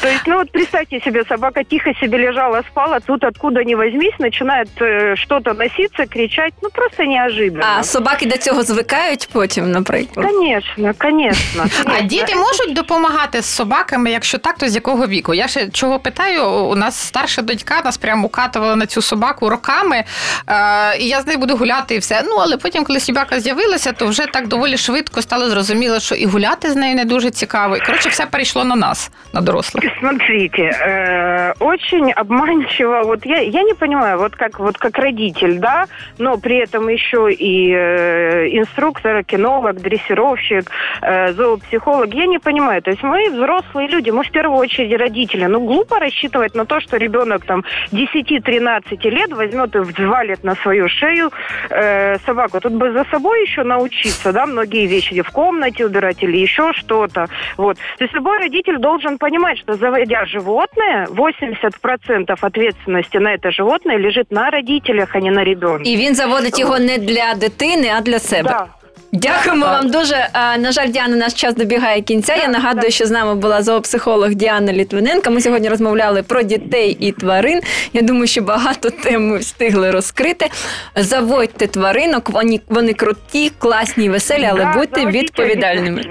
То 0.00 0.08
есть, 0.08 0.26
ну 0.26 0.36
вот 0.38 0.50
представьте 0.50 1.00
себе, 1.00 1.24
собака 1.24 1.64
тихо 1.64 1.94
себе 1.94 2.18
лежала, 2.18 2.62
спала, 2.70 3.00
тут 3.00 3.24
откуда 3.24 3.64
ни 3.64 3.74
возьмись, 3.74 4.18
начинает 4.18 4.68
э, 4.80 5.16
что-то 5.16 5.54
носиться, 5.54 6.06
кричать, 6.06 6.54
ну 6.62 6.70
просто 6.70 7.06
неожиданно. 7.06 7.64
А 7.78 7.82
собаки 7.82 8.26
до 8.26 8.36
цього 8.36 8.62
звикають 8.62 9.28
потім, 9.32 9.70
наприклад? 9.70 10.26
Конечно, 10.26 10.94
конечно. 10.98 11.64
А 11.85 12.01
діти 12.01 12.35
можуть 12.35 12.73
допомагати 12.73 13.41
з 13.41 13.45
собаками? 13.45 14.11
Якщо 14.11 14.37
так, 14.37 14.57
то 14.57 14.69
з 14.69 14.75
якого 14.75 15.07
віку? 15.07 15.33
Я 15.33 15.47
ще 15.47 15.69
чого 15.69 15.99
питаю? 15.99 16.49
У 16.49 16.75
нас 16.75 16.99
старша 17.07 17.41
донька 17.41 17.81
нас 17.85 17.97
прямо 17.97 18.27
укатувала 18.27 18.75
на 18.75 18.85
цю 18.85 19.01
собаку 19.01 19.49
роками, 19.49 20.03
е, 20.47 20.97
і 20.97 21.07
я 21.07 21.21
з 21.21 21.27
нею 21.27 21.39
буду 21.39 21.55
гуляти 21.55 21.95
і 21.95 21.97
все. 21.97 22.23
Ну 22.27 22.35
але 22.35 22.57
потім, 22.57 22.83
коли 22.83 22.99
собака 22.99 23.39
з'явилася, 23.39 23.91
то 23.91 24.07
вже 24.07 24.25
так 24.25 24.47
доволі 24.47 24.77
швидко 24.77 25.21
стало 25.21 25.49
зрозуміло, 25.49 25.99
що 25.99 26.15
і 26.15 26.25
гуляти 26.25 26.71
з 26.71 26.75
нею 26.75 26.95
не 26.95 27.05
дуже 27.05 27.31
цікаво. 27.31 27.77
І 27.77 27.79
коротше, 27.79 28.09
все 28.09 28.25
перейшло 28.25 28.63
на 28.63 28.75
нас, 28.75 29.11
на 29.33 29.41
дорослих. 29.41 29.83
Смотрите, 29.99 30.61
э, 30.61 31.53
очень 31.59 32.13
обманчиво. 32.21 33.01
Вот 33.05 33.25
я, 33.25 33.41
я 33.41 33.63
не 33.63 33.73
понимаю, 33.73 34.17
вот 34.17 34.35
как, 34.35 34.59
вот 34.59 34.77
как 34.77 34.97
родитель, 34.97 35.59
да, 35.59 35.85
но 36.17 36.37
при 36.37 36.57
этом 36.57 36.89
еще 36.89 37.31
и 37.31 37.73
э, 37.73 38.47
инструктор, 38.51 39.23
кинолог, 39.23 39.73
дрессировщик, 39.81 40.71
э, 41.01 41.33
зоопсихолог, 41.33 41.74
Психологи, 41.76 42.16
я 42.16 42.26
не 42.26 42.38
понимаю. 42.38 42.82
То 42.82 42.90
есть 42.90 43.02
мы 43.02 43.30
взрослые 43.30 43.88
люди, 43.88 44.10
мы 44.10 44.22
в 44.22 44.30
первую 44.30 44.58
очередь 44.58 44.98
родители. 44.98 45.44
Ну, 45.46 45.60
глупо 45.60 45.98
рассчитывать 45.98 46.54
на 46.54 46.64
то, 46.64 46.80
что 46.80 46.96
ребенок 46.96 47.44
там 47.44 47.64
10-13 47.92 49.10
лет 49.10 49.32
возьмет 49.32 49.74
и 49.74 49.78
взвалит 49.78 50.44
на 50.44 50.54
свою 50.54 50.88
шею 50.88 51.30
э, 51.70 52.18
собаку. 52.26 52.60
Тут 52.60 52.72
бы 52.72 52.92
за 52.92 53.04
собой 53.10 53.42
еще 53.42 53.62
научиться, 53.62 54.32
да, 54.32 54.46
многие 54.46 54.86
вещи 54.86 55.22
в 55.22 55.30
комнате 55.30 55.84
убирать 55.84 56.22
или 56.22 56.38
еще 56.38 56.72
что-то. 56.72 57.28
Вот. 57.56 57.76
То 57.98 58.04
есть 58.04 58.14
любой 58.14 58.38
родитель 58.38 58.78
должен 58.78 59.18
понимать, 59.18 59.58
что 59.58 59.74
заводя 59.74 60.24
животное, 60.24 61.06
80% 61.06 62.38
ответственности 62.40 63.18
на 63.18 63.34
это 63.34 63.50
животное 63.50 63.98
лежит 63.98 64.30
на 64.30 64.50
родителях, 64.50 65.14
а 65.14 65.20
не 65.20 65.30
на 65.30 65.44
ребенке. 65.44 65.90
И 65.90 65.96
він 65.96 66.14
заводить 66.14 66.58
его 66.58 66.78
не 66.78 66.98
для 66.98 67.34
дитини, 67.34 67.92
а 67.98 68.00
для 68.00 68.18
себе. 68.18 68.42
Да. 68.42 68.66
Дякуємо 69.12 69.66
вам 69.66 69.90
дуже. 69.90 70.28
На 70.34 70.72
жаль, 70.72 70.88
Діана, 70.88 71.16
наш 71.16 71.34
час 71.34 71.54
добігає 71.54 72.02
кінця. 72.02 72.36
Я 72.36 72.48
нагадую, 72.48 72.90
що 72.90 73.06
з 73.06 73.10
нами 73.10 73.34
була 73.34 73.62
зоопсихолог 73.62 74.34
Діана 74.34 74.72
Літвиненко. 74.72 75.30
Ми 75.30 75.40
сьогодні 75.40 75.68
розмовляли 75.68 76.22
про 76.22 76.42
дітей 76.42 76.96
і 77.00 77.12
тварин. 77.12 77.60
Я 77.92 78.02
думаю, 78.02 78.26
що 78.26 78.42
багато 78.42 78.90
тем 78.90 79.28
ми 79.28 79.38
встигли 79.38 79.90
розкрити. 79.90 80.50
Заводьте 80.96 81.66
тваринок, 81.66 82.30
вони 82.30 82.60
вони 82.68 82.92
круті, 82.94 83.52
класні, 83.58 84.08
веселі, 84.08 84.48
але 84.50 84.64
да, 84.64 84.72
будьте 84.72 85.06
відповідальними. 85.06 86.02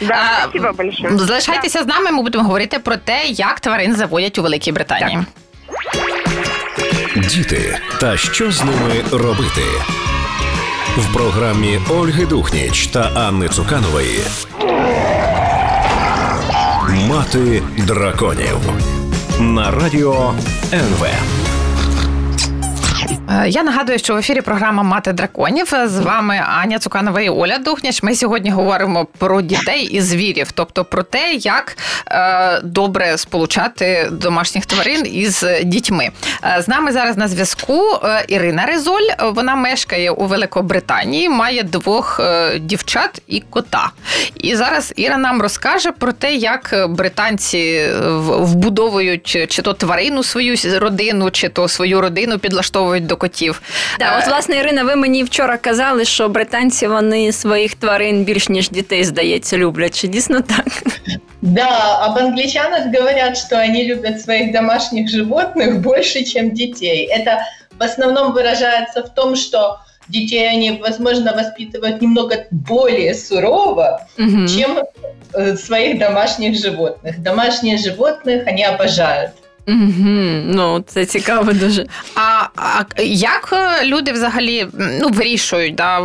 Да, 0.00 0.16
спасибо 0.42 0.72
большое. 0.72 1.18
Залишайтеся 1.18 1.78
да. 1.78 1.84
з 1.84 1.86
нами. 1.86 2.10
Ми 2.10 2.22
будемо 2.22 2.44
говорити 2.44 2.78
про 2.78 2.96
те, 2.96 3.24
як 3.26 3.60
тварин 3.60 3.96
заводять 3.96 4.38
у 4.38 4.42
Великій 4.42 4.72
Британії. 4.72 5.18
Діти 7.16 7.78
та 8.00 8.16
що 8.16 8.52
з 8.52 8.64
ними 8.64 9.04
робити 9.12 9.62
в 10.98 11.12
програмі 11.12 11.80
Ольги 11.90 12.26
Духніч 12.26 12.86
та 12.86 13.00
Анни 13.00 13.48
Цуканової. 13.48 14.20
Мати 17.08 17.62
драконів 17.86 18.58
на 19.40 19.70
радіо 19.70 20.34
НВ. 20.72 21.06
Е, 23.30 23.48
я 23.48 23.62
нагадую, 23.62 23.98
що 23.98 24.14
в 24.14 24.16
ефірі 24.16 24.40
програма 24.40 24.82
Мати 24.82 25.12
драконів 25.12 25.72
з 25.84 25.98
вами 25.98 26.42
Аня 26.48 26.78
Цуканова 26.78 27.20
і 27.20 27.28
Оля 27.28 27.58
Духняч. 27.58 28.02
Ми 28.02 28.14
сьогодні 28.14 28.50
говоримо 28.50 29.06
про 29.18 29.42
дітей 29.42 29.82
і 29.82 30.00
звірів, 30.00 30.52
тобто 30.52 30.84
про 30.84 31.02
те, 31.02 31.32
як 31.32 31.76
е, 32.06 32.60
добре 32.64 33.18
сполучати 33.18 34.08
домашніх 34.12 34.66
тварин 34.66 35.06
із 35.06 35.44
дітьми. 35.64 36.10
Е, 36.44 36.62
з 36.62 36.68
нами 36.68 36.92
зараз 36.92 37.16
на 37.16 37.28
зв'язку 37.28 37.82
Ірина 38.28 38.66
Резоль. 38.66 39.08
Вона 39.22 39.56
мешкає 39.56 40.10
у 40.10 40.26
Великобританії, 40.26 41.28
має 41.28 41.62
двох 41.62 42.20
дівчат 42.60 43.22
і 43.26 43.40
кота. 43.40 43.90
І 44.34 44.56
зараз 44.56 44.92
Іра 44.96 45.16
нам 45.16 45.42
розкаже 45.42 45.92
про 45.92 46.12
те, 46.12 46.34
як 46.34 46.86
британці 46.88 47.88
вбудовують 48.26 49.26
чи 49.48 49.62
то 49.62 49.72
тварину 49.74 50.22
свою 50.22 50.56
родину, 50.78 51.30
чи 51.30 51.48
то 51.48 51.68
свою 51.68 52.00
родину 52.00 52.38
підлаштовують 52.38 53.06
до 53.06 53.17
котів. 53.17 53.61
Да, 53.99 54.17
от 54.17 54.23
е, 54.23 54.27
власне 54.29 54.55
Ірина, 54.55 54.83
ви 54.83 54.95
мені 54.95 55.23
вчора 55.23 55.57
казали, 55.57 56.05
що 56.05 56.29
британці 56.29 56.87
вони 56.87 57.31
своїх 57.31 57.75
тварин 57.75 58.23
більш 58.23 58.49
ніж 58.49 58.69
дітей, 58.69 59.03
здається, 59.03 59.57
люблять. 59.57 60.01
Чи 60.01 60.07
дійсно 60.07 60.41
так? 60.41 60.83
Да, 61.41 62.05
об 62.07 62.17
англичанах 62.17 62.85
говорят, 62.85 63.37
что 63.37 63.55
они 63.57 63.83
любят 63.83 64.21
своих 64.21 64.53
домашних 64.53 65.09
животных 65.09 65.81
больше, 65.81 66.23
чем 66.23 66.51
детей. 66.51 67.09
Это 67.11 67.39
в 67.79 67.83
основном 67.83 68.31
выражается 68.31 69.03
в 69.03 69.13
том, 69.13 69.35
что 69.35 69.79
детей 70.07 70.49
они, 70.49 70.79
возможно, 70.81 71.33
воспитывают 71.33 72.01
немного 72.01 72.45
более 72.51 73.13
сурово, 73.13 74.07
угу. 74.17 74.47
чем 74.47 74.79
э, 75.33 75.55
своих 75.57 75.99
домашних 75.99 76.59
животных. 76.59 77.21
Домашние 77.21 77.77
животных 77.77 78.47
они 78.47 78.63
обожают. 78.63 79.31
Угу, 79.68 80.42
Ну, 80.44 80.84
це 80.86 81.06
цікаво 81.06 81.52
дуже. 81.52 81.86
А 82.14 82.46
а 82.56 83.02
як 83.02 83.50
е, 83.52 83.84
люди 83.84 84.12
взагалі 84.12 84.66
ну, 84.78 85.08
вирішують, 85.08 85.74
да, 85.74 85.98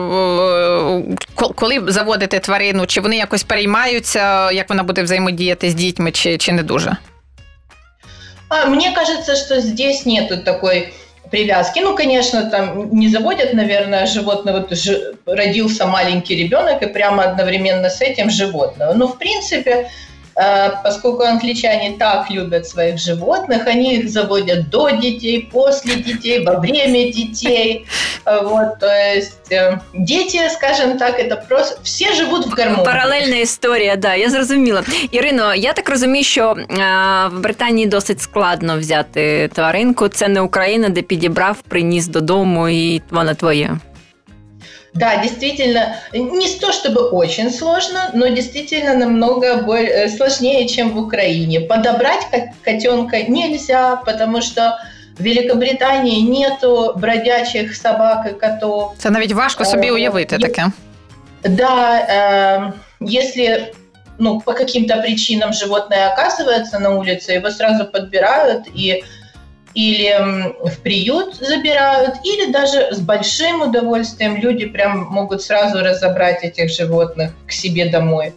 коли 1.36 1.82
заводити 1.88 2.39
тварину? 2.39 2.86
Чи 2.86 3.02
вони 3.02 3.17
якось 3.17 3.43
переймаються, 3.43 4.52
як 4.52 4.69
вона 4.69 4.84
буде 4.84 5.04
взаимодіяти 5.04 5.69
з 5.69 5.73
дітьми, 5.73 6.12
чи, 6.12 6.38
чи 6.38 6.52
не 6.52 6.63
дуже? 6.63 6.97
А, 8.49 8.65
мне 8.65 8.91
кажется, 8.91 9.36
что 9.36 9.62
здесь 9.62 10.06
нету 10.06 10.38
такой 10.38 10.93
привязки. 11.32 11.80
Ну, 11.80 11.95
конечно, 11.95 12.49
там 12.49 12.89
не 12.91 13.10
заводят, 13.10 13.54
наверное, 13.54 14.06
животное. 14.06 14.54
Вот 14.54 14.78
ж, 14.78 15.13
родился 15.26 15.86
маленький 15.86 16.36
ребенок 16.36 16.84
и 16.84 16.88
прямо 16.88 17.23
одновременно 17.23 17.89
с 17.89 18.02
этим 18.02 18.30
животное. 18.30 18.93
Но, 18.93 19.08
в 19.08 19.17
принципе, 19.17 19.89
поскольку 20.84 21.24
англичане 21.24 21.96
так 21.98 22.30
любят 22.30 22.68
своих 22.68 22.98
животных, 22.98 23.66
они 23.66 23.96
их 23.96 24.08
заводят 24.08 24.70
до 24.70 24.90
детей, 24.90 25.48
после 25.52 25.96
детей, 25.96 26.44
во 26.44 26.61
время 26.61 27.12
детей. 27.12 27.87
Э, 28.24 28.44
вот, 28.44 28.78
то 28.78 28.87
есть 28.87 29.50
э, 29.50 29.78
дети, 29.94 30.48
скажем 30.48 30.98
так, 30.98 31.18
это 31.18 31.37
просто 31.48 31.80
все 31.82 32.14
живуть 32.14 32.46
в 32.46 32.50
гармонії. 32.50 32.84
Паралельна 32.84 33.37
історія, 33.37 33.96
да, 33.96 34.14
я 34.14 34.30
зрозуміла. 34.30 34.82
Ірино, 35.11 35.54
я 35.54 35.72
так 35.72 35.88
розумію, 35.88 36.24
що 36.24 36.56
в 37.30 37.40
Британії 37.40 37.87
досить 37.87 38.20
складно 38.20 38.78
взяти 38.78 39.48
тваринку. 39.54 40.08
Це 40.08 40.28
не 40.28 40.40
Україна, 40.40 40.88
де 40.88 41.02
підібрав, 41.02 41.56
приніс 41.68 42.06
додому, 42.06 42.68
і 42.68 43.02
вона 43.11 43.34
твоє. 43.34 43.70
Да, 44.93 45.17
действительно, 45.17 45.95
не 46.13 46.47
то 46.60 46.71
чтобы 46.71 47.01
очень 47.01 47.51
сложно, 47.51 48.12
но 48.13 48.27
действительно 48.27 48.93
намного 48.93 49.58
более, 49.58 50.06
э, 50.06 50.10
сложнее, 50.10 50.67
чем 50.67 50.91
в 50.91 50.97
Украине. 50.97 51.62
Подобрать 51.62 52.27
котенка 52.63 53.23
нельзя, 53.23 53.95
потому 54.06 54.41
что 54.41 54.77
в 55.17 55.23
Великобритании 55.23 56.21
нету 56.21 56.93
бродячих 56.95 57.75
собак 57.75 58.27
и 58.27 58.34
котов. 58.34 58.93
Це 58.97 59.10
навіть 59.10 59.32
важко 59.32 59.65
собі 59.65 59.91
уявити 59.91 60.38
таке. 60.38 60.71
Да, 61.43 61.99
э, 62.10 62.71
если 63.01 63.73
ну, 64.19 64.39
по 64.41 64.53
каким-то 64.53 65.01
причинам 65.01 65.53
животное 65.53 66.13
оказывается 66.13 66.79
на 66.79 66.89
улице, 66.89 67.34
его 67.34 67.51
сразу 67.51 67.86
подбирают 67.86 68.67
и 68.67 69.03
или 69.73 70.53
в 70.63 70.79
приют 70.81 71.36
забирают, 71.36 72.15
или 72.23 72.51
даже 72.51 72.93
с 72.93 72.99
большим 72.99 73.62
удовольствием 73.62 74.38
люди 74.38 74.65
прям 74.65 75.05
могут 75.05 75.41
сразу 75.41 75.79
разобрать 75.79 76.43
этих 76.43 76.69
животных 76.69 77.31
к 77.47 77.51
себе 77.51 77.88
домой. 77.88 78.33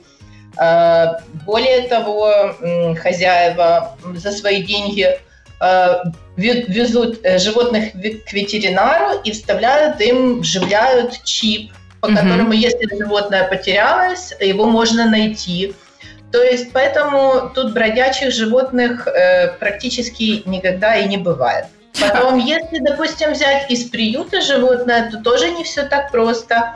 А, 0.57 1.18
более 1.44 1.83
того, 1.83 2.55
хозяева 3.01 3.96
за 4.14 4.33
свои 4.33 4.62
деньги 4.62 5.18
а, 5.61 6.05
везут 6.37 7.20
э, 7.22 7.38
животных 7.38 7.92
к 7.92 8.33
ветеринару 8.33 9.20
и 9.22 9.33
вставляют 9.33 10.01
им, 10.01 10.40
вживляют 10.40 11.22
чип, 11.25 11.72
по 12.01 12.09
которому, 12.09 12.53
если 12.53 12.88
животное 12.96 13.49
потерялось, 13.49 14.35
его 14.40 14.66
можно 14.66 15.09
найти– 15.09 15.75
то 16.33 16.43
есть 16.43 16.73
поэтому 16.73 17.51
тут 17.55 17.73
бродячих 17.73 18.33
животных 18.33 19.07
э, 19.07 19.49
практически 19.59 20.43
никогда 20.47 20.97
и 20.97 21.09
не 21.09 21.17
бывает. 21.17 21.67
Потом, 22.01 22.39
если, 22.39 22.79
допустим, 22.79 23.33
взять 23.33 23.71
из 23.71 23.85
приюта 23.85 24.41
животное, 24.43 25.11
то 25.11 25.23
тоже 25.23 25.51
не 25.51 25.65
все 25.65 25.85
так 25.85 26.11
просто. 26.11 26.75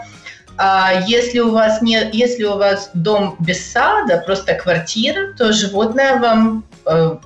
А 0.57 0.93
если 1.07 1.41
у 1.41 1.51
вас 1.53 1.83
не, 1.83 2.11
если 2.13 2.45
у 2.45 2.57
вас 2.57 2.91
дом 2.95 3.37
без 3.39 3.71
сада, 3.71 4.23
просто 4.25 4.55
квартира, 4.55 5.33
то 5.37 5.53
животное 5.53 6.17
вам 6.17 6.65
э, 6.87 7.17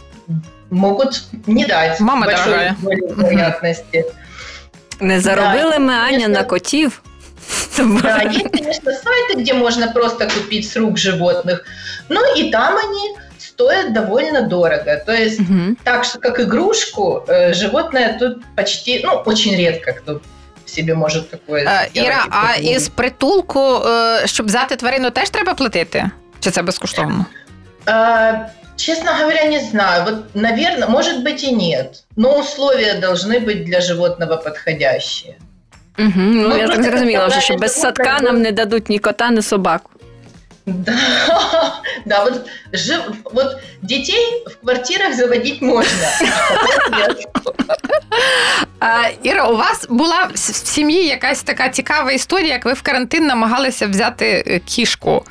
могут 0.70 1.24
не 1.46 1.64
дать 1.66 2.00
Мама 2.00 2.26
большой 2.26 2.70
вероятности. 2.82 4.04
Не 5.00 5.20
заробили 5.20 5.70
да, 5.70 5.78
ми 5.78 5.94
Аня 5.94 6.28
на 6.28 6.44
котів. 6.44 7.02
Да, 7.77 8.21
есть, 8.23 8.51
конечно, 8.51 8.91
сайты, 8.91 9.41
где 9.41 9.53
можно 9.53 9.87
просто 9.91 10.27
купить 10.27 10.69
с 10.69 10.75
рук 10.75 10.97
животных, 10.97 11.65
но 12.09 12.21
и 12.35 12.51
там 12.51 12.77
они 12.77 13.15
стоят 13.37 13.93
довольно 13.93 14.41
дорого. 14.41 15.01
То 15.05 15.13
есть, 15.13 15.39
угу. 15.39 15.75
так 15.83 16.03
что 16.03 16.19
как 16.19 16.39
игрушку, 16.39 17.23
э, 17.27 17.53
животное 17.53 18.17
тут 18.19 18.43
почти, 18.55 19.01
ну, 19.03 19.23
очень 19.25 19.55
редко 19.55 19.93
кто 19.93 20.21
себе 20.65 20.95
може 20.95 21.21
такое. 21.21 21.65
А, 21.67 21.85
Іра, 21.93 22.25
а 22.29 22.55
із 22.55 22.89
притулку, 22.89 23.81
щоб 24.25 24.45
взяти 24.45 24.75
тварину, 24.75 25.09
теж 25.11 25.29
треба 25.29 25.53
платити? 25.53 26.09
Чи 26.39 26.51
це 26.51 26.61
безкоштовно? 26.61 27.25
А, 27.85 28.33
честно 28.75 29.11
говоря, 29.19 29.45
не 29.45 29.59
знаю. 29.59 30.03
Вот, 30.05 30.35
наверное, 30.35 30.87
может 30.87 31.23
быть 31.23 31.43
и 31.43 31.51
нет. 31.51 32.03
Но 32.15 32.39
условия 32.39 32.93
должны 32.93 33.39
быть 33.39 33.63
для 33.63 33.81
животного 33.81 34.37
подходящие. 34.37 35.35
Угу, 35.98 36.10
ну, 36.16 36.48
ну, 36.48 36.56
Я 36.56 36.68
так 36.68 36.82
зрозуміла, 36.82 37.26
вже, 37.26 37.40
що 37.40 37.54
без 37.54 37.80
садка 37.80 38.18
нам 38.22 38.42
не 38.42 38.52
дадуть 38.52 38.88
ні 38.88 38.98
кота, 38.98 39.30
ні 39.30 39.42
собаку. 39.42 39.90
Да, 40.66 40.96
да, 42.06 42.24
вот, 42.24 42.46
жив, 42.72 43.00
вот 43.24 43.56
детей 43.82 44.44
в 44.46 44.56
квартирах 44.56 45.14
заводить 45.14 45.62
можно. 45.62 46.08
А, 48.80 49.08
Іра, 49.22 49.48
у 49.48 49.56
вас 49.56 49.86
була 49.88 50.28
в 50.34 50.38
сім'ї 50.38 51.06
якась 51.06 51.42
така 51.42 51.68
цікава 51.68 52.12
історія, 52.12 52.52
як 52.52 52.64
ви 52.64 52.72
в 52.72 52.82
карантин 52.82 53.26
намагалися 53.26 53.86
взяти 53.86 54.44
е, 54.46 54.58
кішку. 54.58 55.24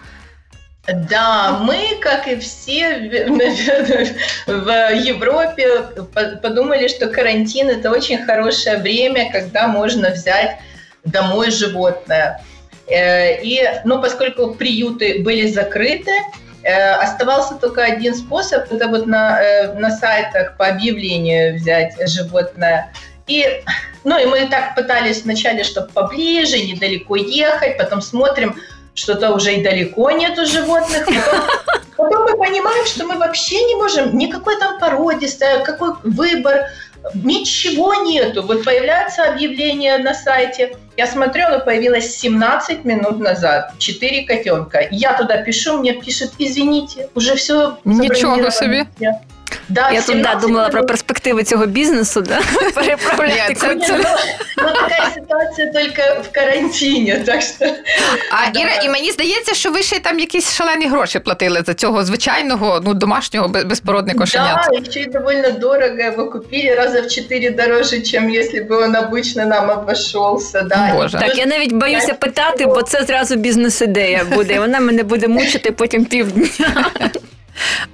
Да, 0.85 1.59
мы, 1.61 1.97
как 2.01 2.27
и 2.27 2.35
все, 2.35 2.97
наверное, 3.29 4.15
в 4.47 4.93
Европе 4.95 5.81
подумали, 6.41 6.89
что 6.89 7.07
карантин 7.07 7.69
это 7.69 7.89
очень 7.89 8.23
хорошее 8.25 8.77
время, 8.77 9.31
когда 9.31 9.67
можно 9.67 10.09
взять 10.09 10.59
домой 11.05 11.51
животное. 11.51 12.41
Э, 12.87 13.41
и, 13.41 13.63
ну, 13.85 14.01
поскольку 14.01 14.55
приюты 14.55 15.23
были 15.23 15.47
закрыты, 15.47 16.11
э, 16.63 16.91
оставался 16.95 17.55
только 17.55 17.81
один 17.83 18.13
способ, 18.13 18.69
это 18.69 18.89
вот 18.89 19.07
на, 19.07 19.41
э, 19.41 19.73
на 19.79 19.89
сайтах 19.89 20.57
по 20.57 20.67
объявлению 20.67 21.55
взять 21.55 21.95
животное. 22.09 22.91
И 23.27 23.63
Ну 24.03 24.19
и 24.19 24.25
мы 24.25 24.47
так 24.47 24.75
пытались 24.75 25.23
вначале, 25.23 25.63
чтобы 25.63 25.87
поближе, 25.87 26.59
недалеко 26.59 27.15
ехать, 27.15 27.77
потом 27.77 28.01
смотрим, 28.01 28.55
что-то 28.95 29.33
уже 29.33 29.55
и 29.55 29.63
далеко 29.63 30.11
нету 30.11 30.45
животных. 30.45 31.07
Потом, 31.97 32.23
мы 32.23 32.37
понимаем, 32.37 32.85
что 32.85 33.05
мы 33.05 33.17
вообще 33.17 33.63
не 33.63 33.75
можем 33.75 34.17
никакой 34.17 34.57
там 34.59 34.79
породистой, 34.79 35.63
какой 35.63 35.93
выбор, 36.03 36.65
ничего 37.13 37.93
нету. 37.95 38.43
Вот 38.43 38.63
появляется 38.63 39.25
объявление 39.25 39.97
на 39.97 40.13
сайте. 40.13 40.75
Я 40.97 41.07
смотрю, 41.07 41.45
оно 41.45 41.59
появилось 41.59 42.15
17 42.17 42.85
минут 42.85 43.19
назад. 43.19 43.73
Четыре 43.77 44.25
котенка. 44.25 44.87
Я 44.91 45.13
туда 45.13 45.37
пишу, 45.37 45.77
мне 45.79 45.93
пишет, 45.93 46.31
извините, 46.37 47.09
уже 47.15 47.35
все 47.35 47.77
Ничего 47.83 48.49
себе. 48.49 48.87
Да, 49.69 49.91
Я 49.91 50.01
тут 50.01 50.21
да, 50.21 50.35
думала 50.35 50.69
про 50.69 50.85
перспективи 50.85 51.43
цього 51.43 51.65
бізнесу, 51.65 52.21
да? 52.21 52.39
переправляти 52.75 53.55
це, 53.55 53.75
ну, 53.75 53.83
ну, 54.57 54.73
така 54.73 55.11
ситуація 55.13 55.67
тільки 55.67 56.01
в 56.01 56.31
карантині. 56.31 57.15
Так 57.25 57.41
що... 57.41 57.65
А 58.31 58.51
да. 58.51 58.59
Іра, 58.59 58.73
і 58.83 58.89
мені 58.89 59.11
здається, 59.11 59.53
що 59.53 59.71
ви 59.71 59.83
ще 59.83 59.99
там 59.99 60.19
якісь 60.19 60.53
шалені 60.53 60.87
гроші 60.87 61.19
платили 61.19 61.63
за 61.65 61.73
цього 61.73 62.05
звичайного, 62.05 62.81
ну, 62.85 62.93
домашнього 62.93 63.47
безпородного 63.47 64.19
кошенят. 64.19 64.69
Да, 64.71 64.91
ще 64.91 64.99
й 64.99 65.05
доволі 65.05 65.51
дорого 65.51 65.97
его 65.99 66.29
купили, 66.29 66.75
раза 66.75 67.01
в 67.01 67.07
4 67.07 67.49
дороже, 67.49 67.97
ніж 67.97 68.13
якщо 68.13 68.63
б 68.63 68.83
він 68.83 68.95
обично 68.95 69.45
нам 69.45 69.69
обійшовся. 69.69 70.61
Да. 70.61 70.93
Боже. 70.95 71.17
Так, 71.19 71.37
я 71.37 71.45
навіть 71.45 71.73
боюся 71.73 72.13
питати, 72.13 72.65
бо 72.65 72.81
це 72.81 73.03
зразу 73.03 73.35
бізнес-ідея 73.35 74.25
буде. 74.31 74.59
Вона 74.59 74.79
мене 74.79 75.03
буде 75.03 75.27
мучити 75.27 75.71
потім 75.71 76.05
півдня. 76.05 76.47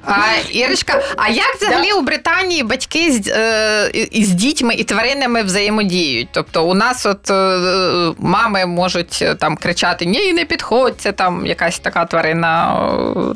А, 0.06 0.12
Ірочка, 0.50 1.02
а 1.16 1.28
як 1.28 1.56
взагалі 1.56 1.92
у 1.92 2.00
Британії 2.00 2.62
батьки 2.62 3.12
з, 3.12 3.28
е, 3.28 3.90
з 4.12 4.28
дітьми 4.28 4.74
і 4.74 4.84
тваринами 4.84 5.42
взаємодіють? 5.42 6.28
Тобто 6.32 6.64
у 6.64 6.74
нас 6.74 7.06
от 7.06 7.30
е, 7.30 8.14
мами 8.18 8.66
можуть 8.66 9.18
е, 9.22 9.34
там 9.34 9.56
кричати 9.56 10.06
Ні, 10.06 10.32
не 10.32 10.44
підходь, 10.44 10.94
це 10.98 11.12
там 11.12 11.46
якась 11.46 11.78
така 11.78 12.04
тварина, 12.04 12.80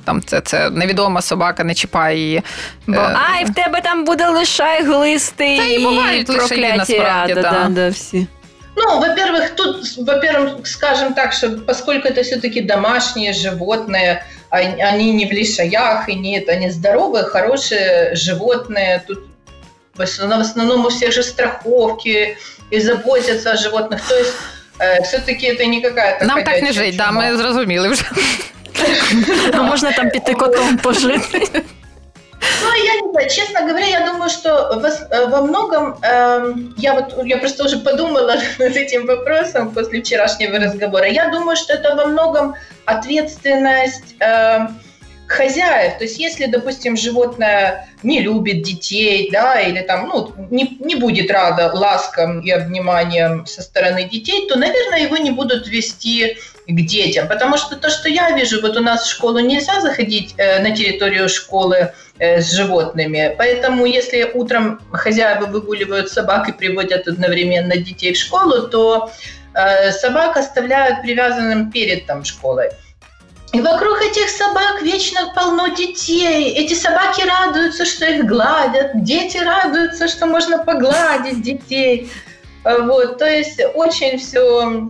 там 0.04 0.22
це 0.22 0.40
це 0.40 0.70
невідома 0.70 1.22
собака, 1.22 1.64
не 1.64 1.74
чіпай 1.74 2.18
її. 2.18 2.42
Бо 2.86 3.00
ай, 3.00 3.44
в 3.44 3.54
тебе 3.54 3.80
там 3.80 4.04
буде 4.04 4.28
лишай 4.28 4.82
глисти 4.84 5.56
Та 5.58 5.64
і 5.64 5.78
бувають 5.78 6.26
прокляті 6.26 6.76
насправді, 6.76 7.34
да. 7.34 7.42
Да, 7.42 7.66
да, 7.68 7.88
всі. 7.88 8.26
Ну, 8.78 9.00
во-первых, 9.00 9.56
тут, 9.56 9.96
во-первых, 9.96 10.66
скажем 10.66 11.14
так, 11.14 11.32
что 11.32 11.50
поскольку 11.50 12.06
это 12.06 12.22
все-таки 12.22 12.60
домашние 12.60 13.32
животные, 13.32 14.22
они 14.52 15.12
не 15.12 15.26
в 15.26 15.32
лишаях, 15.32 16.08
и 16.08 16.14
нет, 16.14 16.48
они 16.48 16.70
здоровые, 16.70 17.24
хорошие 17.24 18.14
животные. 18.14 19.02
Тут 19.06 19.18
в 19.94 20.02
основном, 20.02 20.38
в 20.38 20.42
основном 20.42 20.86
у 20.86 20.88
всех 20.88 21.12
же 21.12 21.22
страховки 21.22 22.36
и 22.70 22.80
заботятся 22.80 23.52
о 23.52 23.56
животных. 23.56 24.00
То 24.08 24.18
есть 24.18 24.34
э, 24.78 25.02
все-таки 25.02 25.46
это 25.46 25.66
не 25.66 25.80
какая-то 25.80 26.24
Нам 26.24 26.44
так 26.44 26.62
не 26.62 26.72
жить, 26.72 26.96
да, 26.96 27.10
ми 27.10 27.36
зрозуміли 27.36 27.88
вже. 27.88 28.04
А 29.52 29.62
можна 29.62 29.92
там 29.92 30.10
піти 30.10 30.34
котом 30.34 30.76
пожити. 30.76 31.62
Ну, 32.61 32.73
я 32.83 33.01
не 33.01 33.11
знаю, 33.11 33.29
честно 33.29 33.61
говоря, 33.61 33.85
я 33.85 34.05
думаю, 34.05 34.29
что 34.29 34.81
э, 35.09 35.27
во 35.27 35.41
многом 35.41 35.97
э, 36.01 36.53
я 36.77 36.93
вот 36.93 37.25
я 37.25 37.37
просто 37.37 37.65
уже 37.65 37.77
подумала 37.77 38.35
над 38.59 38.75
этим 38.75 39.05
вопросом 39.05 39.71
после 39.71 40.01
вчерашнего 40.01 40.57
разговора. 40.57 41.07
Я 41.07 41.29
думаю, 41.29 41.55
что 41.55 41.73
это 41.73 41.95
во 41.95 42.05
многом 42.05 42.55
ответственность 42.85 44.15
э, 44.19 44.67
хозяев. 45.27 45.97
То 45.97 46.03
есть, 46.03 46.19
если, 46.19 46.45
допустим, 46.45 46.97
животное 46.97 47.87
не 48.03 48.19
любит 48.21 48.63
детей, 48.63 49.29
да, 49.31 49.59
или 49.59 49.81
там, 49.81 50.07
ну, 50.07 50.33
не, 50.49 50.77
не 50.79 50.95
будет 50.95 51.31
рада 51.31 51.71
ласкам 51.73 52.41
и 52.41 52.49
обниманиям 52.51 53.45
со 53.45 53.61
стороны 53.61 54.03
детей, 54.03 54.47
то, 54.47 54.57
наверное, 54.57 54.99
его 54.99 55.17
не 55.17 55.31
будут 55.31 55.67
вести 55.67 56.37
к 56.67 56.81
детям. 56.81 57.27
Потому 57.27 57.57
что 57.57 57.75
то, 57.75 57.89
что 57.89 58.09
я 58.09 58.31
вижу, 58.31 58.61
вот 58.61 58.77
у 58.77 58.81
нас 58.81 59.03
в 59.03 59.09
школу 59.09 59.39
нельзя 59.39 59.81
заходить 59.81 60.33
э, 60.37 60.61
на 60.61 60.75
территорию 60.75 61.29
школы 61.29 61.75
э, 61.75 61.93
с 62.19 62.51
животными. 62.51 63.35
Поэтому 63.37 63.85
если 63.85 64.29
утром 64.33 64.79
хозяева 64.91 65.45
выгуливают 65.45 66.09
собак 66.09 66.49
и 66.49 66.53
приводят 66.53 67.07
одновременно 67.07 67.75
детей 67.77 68.13
в 68.13 68.17
школу, 68.17 68.67
то 68.67 69.11
э, 69.55 69.91
собак 69.91 70.37
оставляют 70.37 71.01
привязанным 71.01 71.71
перед 71.71 72.05
там 72.05 72.23
школой. 72.23 72.69
И 73.51 73.61
вокруг 73.61 74.01
этих 74.01 74.29
собак 74.29 74.81
вечно 74.81 75.31
полно 75.35 75.67
детей. 75.67 76.53
Эти 76.53 76.73
собаки 76.73 77.21
радуются, 77.21 77.85
что 77.85 78.05
их 78.05 78.25
гладят. 78.25 79.03
Дети 79.03 79.37
радуются, 79.37 80.07
что 80.07 80.25
можно 80.25 80.63
погладить 80.63 81.43
детей. 81.43 82.11
Вот, 82.63 83.19
то 83.19 83.25
есть 83.29 83.61
очень 83.75 84.17
все 84.17 84.89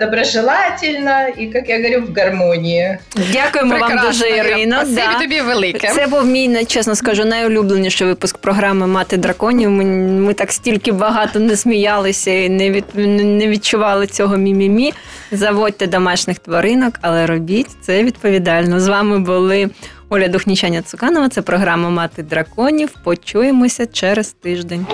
доброжелательно 0.00 1.28
і, 1.38 1.44
як 1.54 1.68
я 1.68 1.76
говорю, 1.76 2.06
в 2.08 2.18
гармонії. 2.20 2.98
Дякуємо 3.32 3.70
Прекрасно. 3.70 3.96
вам 3.96 4.06
дуже, 4.06 4.28
Ірино. 4.28 4.82
Да. 4.86 5.18
тобі 5.20 5.40
велике. 5.40 5.88
Це 5.88 6.06
був 6.06 6.26
мій, 6.26 6.64
чесно 6.64 6.94
скажу, 6.94 7.24
найулюбленіший 7.24 8.06
випуск 8.06 8.38
програми 8.38 8.86
Мати 8.86 9.16
драконів. 9.16 9.70
Ми, 9.70 9.84
ми 10.20 10.34
так 10.34 10.52
стільки 10.52 10.92
багато 10.92 11.38
не 11.40 11.56
сміялися 11.56 12.30
і 12.30 12.48
не 12.48 12.70
від, 12.70 12.84
не 12.94 13.48
відчували 13.48 14.06
цього 14.06 14.36
мімімі. 14.36 14.92
Заводьте 15.32 15.86
домашніх 15.86 16.38
тваринок, 16.38 16.94
але 17.00 17.26
робіть 17.26 17.70
це 17.80 18.02
відповідально. 18.02 18.80
З 18.80 18.88
вами 18.88 19.18
були 19.18 19.70
Оля 20.08 20.28
Духнічаня 20.28 20.82
Цуканова. 20.82 21.28
Це 21.28 21.42
програма 21.42 21.90
Мати 21.90 22.22
драконів. 22.22 22.88
Почуємося 23.04 23.86
через 23.86 24.32
тиждень. 24.32 24.86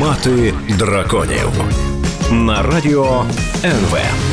Мати 0.00 0.54
драконів 0.78 1.50
на 2.30 2.62
радіо 2.62 3.24
НВ. 3.64 4.27